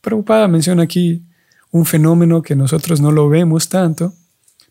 Prabhupada 0.00 0.48
menciona 0.48 0.82
aquí 0.82 1.22
un 1.70 1.84
fenómeno 1.84 2.42
que 2.42 2.56
nosotros 2.56 3.00
no 3.00 3.12
lo 3.12 3.28
vemos 3.28 3.68
tanto, 3.68 4.12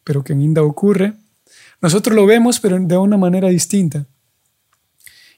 pero 0.03 0.23
que 0.23 0.33
en 0.33 0.41
India 0.41 0.63
ocurre. 0.63 1.13
Nosotros 1.81 2.13
lo 2.13 2.25
vemos, 2.25 2.59
pero 2.59 2.77
de 2.77 2.97
una 2.97 3.17
manera 3.17 3.47
distinta. 3.47 4.05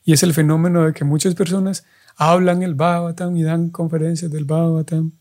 Y 0.03 0.13
es 0.13 0.23
el 0.23 0.33
fenómeno 0.33 0.85
de 0.85 0.93
que 0.93 1.03
muchas 1.03 1.35
personas 1.35 1.85
hablan 2.15 2.63
el 2.63 2.73
Bhagavatam 2.73 3.37
y 3.37 3.43
dan 3.43 3.69
conferencias 3.69 4.31
del 4.31 4.45
Bhagavatam, 4.45 5.11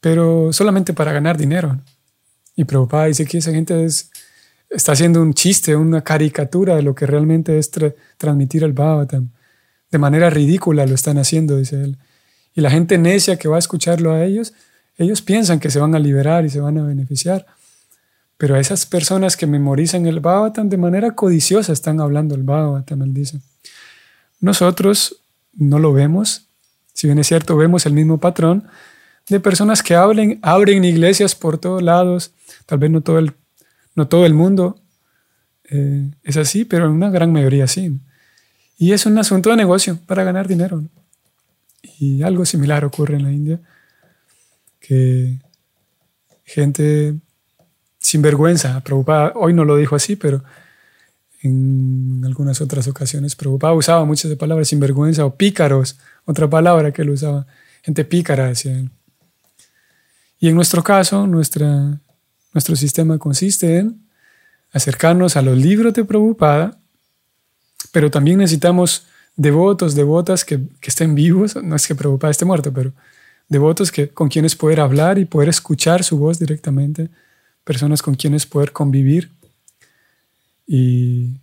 pero 0.00 0.52
solamente 0.52 0.92
para 0.92 1.12
ganar 1.12 1.36
dinero. 1.36 1.80
Y 2.54 2.64
Prabhupada 2.64 3.06
dice 3.06 3.24
que 3.24 3.38
esa 3.38 3.52
gente 3.52 3.74
está 4.72 4.92
haciendo 4.92 5.20
un 5.20 5.34
chiste, 5.34 5.76
una 5.76 6.02
caricatura 6.02 6.76
de 6.76 6.82
lo 6.82 6.94
que 6.94 7.06
realmente 7.06 7.58
es 7.58 7.70
transmitir 8.16 8.64
el 8.64 8.72
Bhagavatam. 8.72 9.30
De 9.90 9.98
manera 9.98 10.30
ridícula 10.30 10.86
lo 10.86 10.94
están 10.94 11.18
haciendo, 11.18 11.56
dice 11.56 11.82
él. 11.82 11.98
Y 12.54 12.60
la 12.60 12.70
gente 12.70 12.98
necia 12.98 13.36
que 13.36 13.48
va 13.48 13.56
a 13.56 13.58
escucharlo 13.58 14.12
a 14.12 14.24
ellos, 14.24 14.54
ellos 14.96 15.22
piensan 15.22 15.60
que 15.60 15.70
se 15.70 15.78
van 15.78 15.94
a 15.94 15.98
liberar 15.98 16.44
y 16.44 16.50
se 16.50 16.60
van 16.60 16.78
a 16.78 16.82
beneficiar. 16.82 17.46
Pero 18.36 18.54
a 18.54 18.60
esas 18.60 18.86
personas 18.86 19.36
que 19.36 19.46
memorizan 19.46 20.06
el 20.06 20.20
Bhagavatam 20.20 20.68
de 20.68 20.76
manera 20.76 21.12
codiciosa 21.12 21.72
están 21.72 22.00
hablando 22.00 22.34
el 22.34 22.42
Bhagavatam, 22.42 23.02
él 23.02 23.14
dice. 23.14 23.40
Nosotros 24.40 25.20
no 25.54 25.78
lo 25.78 25.92
vemos, 25.92 26.46
si 26.92 27.06
bien 27.06 27.18
es 27.18 27.26
cierto, 27.26 27.56
vemos 27.56 27.86
el 27.86 27.92
mismo 27.92 28.18
patrón 28.18 28.64
de 29.28 29.38
personas 29.38 29.82
que 29.82 29.94
abren, 29.94 30.38
abren 30.42 30.84
iglesias 30.84 31.34
por 31.34 31.58
todos 31.58 31.82
lados, 31.82 32.32
tal 32.66 32.78
vez 32.78 32.90
no 32.90 33.00
todo 33.02 33.18
el, 33.18 33.34
no 33.94 34.08
todo 34.08 34.26
el 34.26 34.34
mundo 34.34 34.80
eh, 35.64 36.10
es 36.22 36.36
así, 36.36 36.64
pero 36.64 36.86
en 36.86 36.92
una 36.92 37.10
gran 37.10 37.32
mayoría 37.32 37.66
sí. 37.66 37.98
Y 38.78 38.92
es 38.92 39.06
un 39.06 39.18
asunto 39.18 39.50
de 39.50 39.56
negocio 39.56 39.98
para 40.06 40.24
ganar 40.24 40.48
dinero. 40.48 40.82
Y 41.98 42.22
algo 42.22 42.44
similar 42.44 42.84
ocurre 42.84 43.16
en 43.16 43.22
la 43.22 43.32
India, 43.32 43.60
que 44.80 45.38
gente 46.44 47.14
sin 47.98 48.22
vergüenza, 48.22 48.80
preocupada, 48.80 49.32
hoy 49.36 49.54
no 49.54 49.64
lo 49.64 49.76
dijo 49.76 49.94
así, 49.94 50.16
pero 50.16 50.42
en 51.42 52.22
algunas 52.24 52.60
otras 52.60 52.86
ocasiones 52.88 53.34
preocupada 53.34 53.74
usaba 53.74 54.04
muchas 54.04 54.28
de 54.28 54.36
palabras 54.36 54.68
sinvergüenza 54.68 55.24
o 55.24 55.36
pícaros, 55.36 55.98
otra 56.24 56.48
palabra 56.48 56.92
que 56.92 57.02
él 57.02 57.10
usaba, 57.10 57.46
gente 57.82 58.04
pícara, 58.04 58.48
decía 58.48 58.78
él. 58.78 58.90
Y 60.38 60.48
en 60.48 60.54
nuestro 60.56 60.82
caso, 60.82 61.26
nuestra, 61.26 62.00
nuestro 62.52 62.76
sistema 62.76 63.18
consiste 63.18 63.78
en 63.78 64.00
acercarnos 64.72 65.36
a 65.36 65.42
los 65.42 65.56
libros 65.56 65.92
de 65.94 66.04
Prabhupada, 66.04 66.78
pero 67.92 68.10
también 68.10 68.38
necesitamos 68.38 69.06
devotos, 69.36 69.94
devotas 69.94 70.44
que, 70.44 70.60
estén 70.82 71.14
vivos, 71.14 71.56
no 71.56 71.76
es 71.76 71.86
que 71.86 71.94
Prabhupada 71.94 72.30
esté 72.30 72.44
muerto, 72.44 72.72
pero 72.72 72.92
devotos 73.48 73.90
que, 73.92 74.08
con 74.08 74.28
quienes 74.28 74.56
poder 74.56 74.80
hablar 74.80 75.18
y 75.18 75.24
poder 75.24 75.48
escuchar 75.48 76.04
su 76.04 76.18
voz 76.18 76.38
directamente, 76.38 77.10
personas 77.64 78.02
con 78.02 78.14
quienes 78.14 78.46
poder 78.46 78.72
convivir. 78.72 79.30
Y 80.66 81.34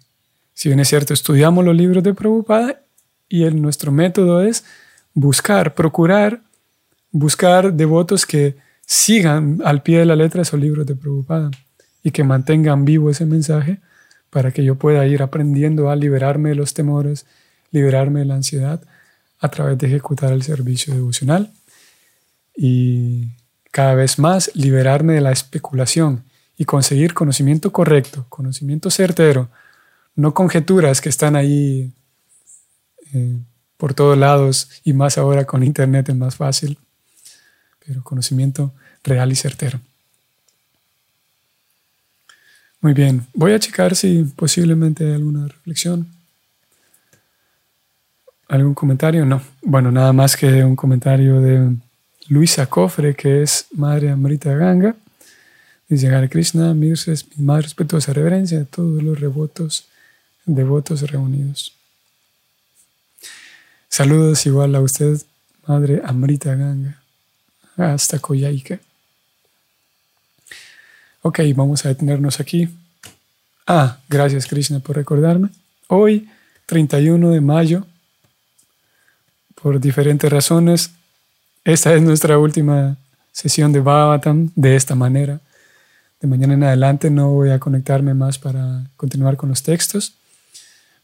si 0.54 0.70
bien 0.70 0.80
es 0.80 0.88
cierto, 0.88 1.14
estudiamos 1.14 1.64
los 1.64 1.76
libros 1.76 2.04
de 2.04 2.14
Prabhupada 2.14 2.82
y 3.28 3.44
el, 3.44 3.62
nuestro 3.62 3.92
método 3.92 4.42
es 4.42 4.64
buscar, 5.14 5.76
procurar, 5.76 6.42
buscar 7.12 7.74
devotos 7.74 8.26
que 8.26 8.56
sigan 8.92 9.62
al 9.66 9.84
pie 9.84 10.00
de 10.00 10.06
la 10.08 10.16
letra 10.16 10.42
esos 10.42 10.60
libros 10.60 10.84
de 10.88 10.96
Prabhupada 10.96 11.52
y 12.02 12.10
que 12.10 12.24
mantengan 12.24 12.86
vivo 12.86 13.12
ese 13.12 13.28
mensaje 13.28 13.78
para 14.32 14.52
que 14.52 14.64
yo 14.64 14.80
pueda 14.80 15.06
ir 15.06 15.22
aprendiendo 15.22 15.92
a 15.92 15.96
liberarme 15.96 16.50
de 16.50 16.56
los 16.56 16.74
temores, 16.74 17.28
liberarme 17.70 18.22
de 18.22 18.26
la 18.26 18.34
ansiedad 18.34 18.82
a 19.38 19.50
través 19.50 19.78
de 19.78 19.86
ejecutar 19.86 20.34
el 20.34 20.42
servicio 20.42 20.92
devocional 20.92 21.52
y 22.58 23.28
cada 23.70 23.94
vez 23.94 24.18
más 24.18 24.50
liberarme 24.56 25.14
de 25.14 25.22
la 25.22 25.34
especulación 25.34 26.24
y 26.58 26.66
conseguir 26.66 27.14
conocimiento 27.14 27.72
correcto, 27.72 28.26
conocimiento 28.28 28.90
certero, 28.90 29.50
no 30.16 30.34
conjeturas 30.34 31.00
que 31.00 31.10
están 31.10 31.36
ahí 31.36 31.94
eh, 33.14 33.38
por 33.78 33.94
todos 33.94 34.18
lados 34.18 34.82
y 34.84 34.94
más 34.94 35.20
ahora 35.20 35.46
con 35.46 35.62
Internet 35.62 36.10
es 36.10 36.16
más 36.16 36.38
fácil, 36.38 36.80
pero 37.90 38.04
conocimiento 38.04 38.72
real 39.04 39.32
y 39.32 39.36
certero. 39.36 39.80
Muy 42.82 42.94
bien, 42.94 43.26
voy 43.34 43.54
a 43.54 43.60
checar 43.60 43.96
si 43.96 44.24
posiblemente 44.36 45.08
hay 45.08 45.14
alguna 45.14 45.48
reflexión. 45.48 46.08
¿Algún 48.48 48.76
comentario? 48.76 49.26
No. 49.26 49.42
Bueno, 49.64 49.92
nada 49.92 50.14
más 50.14 50.38
que 50.38 50.64
un 50.64 50.76
comentario 50.76 51.42
de 51.42 51.76
Luisa 52.28 52.68
Cofre, 52.68 53.16
que 53.16 53.42
es 53.42 53.66
Madre 53.72 54.12
Amrita 54.12 54.54
Ganga. 54.54 54.96
Dice 55.88 56.14
Hare 56.14 56.30
Krishna, 56.30 56.76
mi, 56.76 56.94
más 57.38 57.64
respetuosa 57.64 58.14
reverencia 58.14 58.62
a 58.62 58.66
todos 58.66 59.02
los 59.02 59.20
devotos, 59.20 59.88
devotos 60.46 61.02
reunidos. 61.10 61.74
Saludos 63.90 64.46
igual 64.46 64.76
a 64.76 64.82
usted, 64.82 65.20
Madre 65.66 66.04
Amrita 66.06 66.54
Ganga, 66.54 66.99
hasta 67.80 68.20
Koyaike. 68.20 68.80
Ok, 71.22 71.40
vamos 71.56 71.86
a 71.86 71.90
detenernos 71.90 72.40
aquí. 72.40 72.70
Ah, 73.66 73.98
gracias 74.08 74.46
Krishna 74.46 74.80
por 74.80 74.96
recordarme. 74.96 75.50
Hoy, 75.88 76.30
31 76.66 77.32
de 77.32 77.42
mayo, 77.42 77.86
por 79.56 79.80
diferentes 79.80 80.32
razones, 80.32 80.92
esta 81.64 81.94
es 81.94 82.02
nuestra 82.02 82.38
última 82.38 82.98
sesión 83.32 83.72
de 83.72 83.80
Bhavatam 83.80 84.52
de 84.56 84.76
esta 84.76 84.96
manera 84.96 85.40
de 86.20 86.28
mañana 86.28 86.54
en 86.54 86.64
adelante 86.64 87.10
no 87.10 87.32
voy 87.32 87.50
a 87.52 87.60
conectarme 87.60 88.14
más 88.14 88.38
para 88.38 88.84
continuar 88.98 89.38
con 89.38 89.50
los 89.50 89.64
textos. 89.64 90.16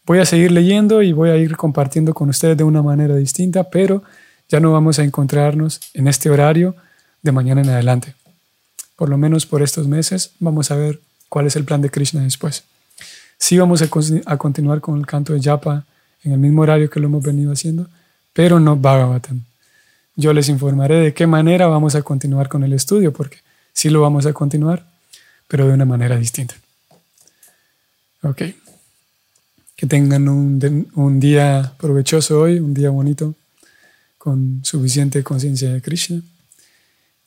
Voy 0.06 0.20
a 0.20 0.26
seguir 0.26 0.52
leyendo 0.52 1.02
y 1.02 1.14
voy 1.14 1.30
a 1.30 1.38
ir 1.38 1.56
compartiendo 1.56 2.14
con 2.14 2.30
ustedes 2.30 2.58
de 2.58 2.64
una 2.64 2.84
manera 2.84 3.16
distinta, 3.16 3.64
pero 3.64 4.04
ya 4.56 4.62
no 4.62 4.72
vamos 4.72 5.00
a 5.00 5.04
encontrarnos 5.04 5.82
en 5.94 6.08
este 6.08 6.30
horario 6.30 6.78
de 7.22 7.34
mañana 7.34 7.60
en 7.60 7.68
adelante. 7.68 8.16
Por 8.96 9.10
lo 9.10 9.18
menos 9.18 9.46
por 9.46 9.62
estos 9.62 9.86
meses 9.86 10.32
vamos 10.40 10.72
a 10.72 10.78
ver 10.78 11.02
cuál 11.28 11.46
es 11.46 11.58
el 11.58 11.66
plan 11.66 11.82
de 11.82 11.90
Krishna 11.90 12.22
después. 12.22 12.64
Sí 13.38 13.58
vamos 13.58 13.82
a, 13.82 13.90
continuar 14.38 14.80
con 14.80 14.98
el 14.98 15.06
canto 15.06 15.34
de 15.34 15.42
Japa 15.42 15.84
en 16.24 16.32
el 16.32 16.40
mismo 16.40 16.62
horario 16.62 16.90
que 16.90 17.02
lo 17.02 17.08
hemos 17.08 17.22
venido 17.22 17.52
haciendo, 17.52 17.90
pero 18.32 18.62
no 18.62 18.78
Bhagavatam. 18.78 19.42
Yo 20.16 20.32
les 20.32 20.48
informaré 20.48 21.02
de 21.02 21.14
qué 21.14 21.28
manera 21.28 21.68
vamos 21.68 21.96
a 21.96 22.02
continuar 22.02 22.48
con 22.48 22.64
el 22.64 22.72
estudio, 22.72 23.12
porque 23.12 23.40
sí 23.74 23.90
lo 23.90 24.00
vamos 24.00 24.26
a 24.26 24.32
continuar, 24.32 24.88
pero 25.50 25.68
de 25.68 25.74
una 25.74 25.84
manera 25.84 26.16
distinta. 26.16 26.56
Ok. 28.22 28.42
Que 29.76 29.86
tengan 29.86 30.30
un 30.30 31.20
día 31.20 31.74
provechoso 31.78 32.40
hoy, 32.40 32.60
un 32.60 32.74
día 32.74 32.90
bonito, 32.90 33.36
con 34.26 34.66
suficiente 34.66 35.24
conciencia 35.24 35.72
de 35.72 35.84
Krishna 35.84 36.20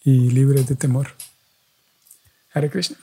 y 0.02 0.30
libre 0.30 0.64
de 0.64 0.74
temor. 0.74 1.14
Hare 2.52 2.68
Krishna. 2.70 2.96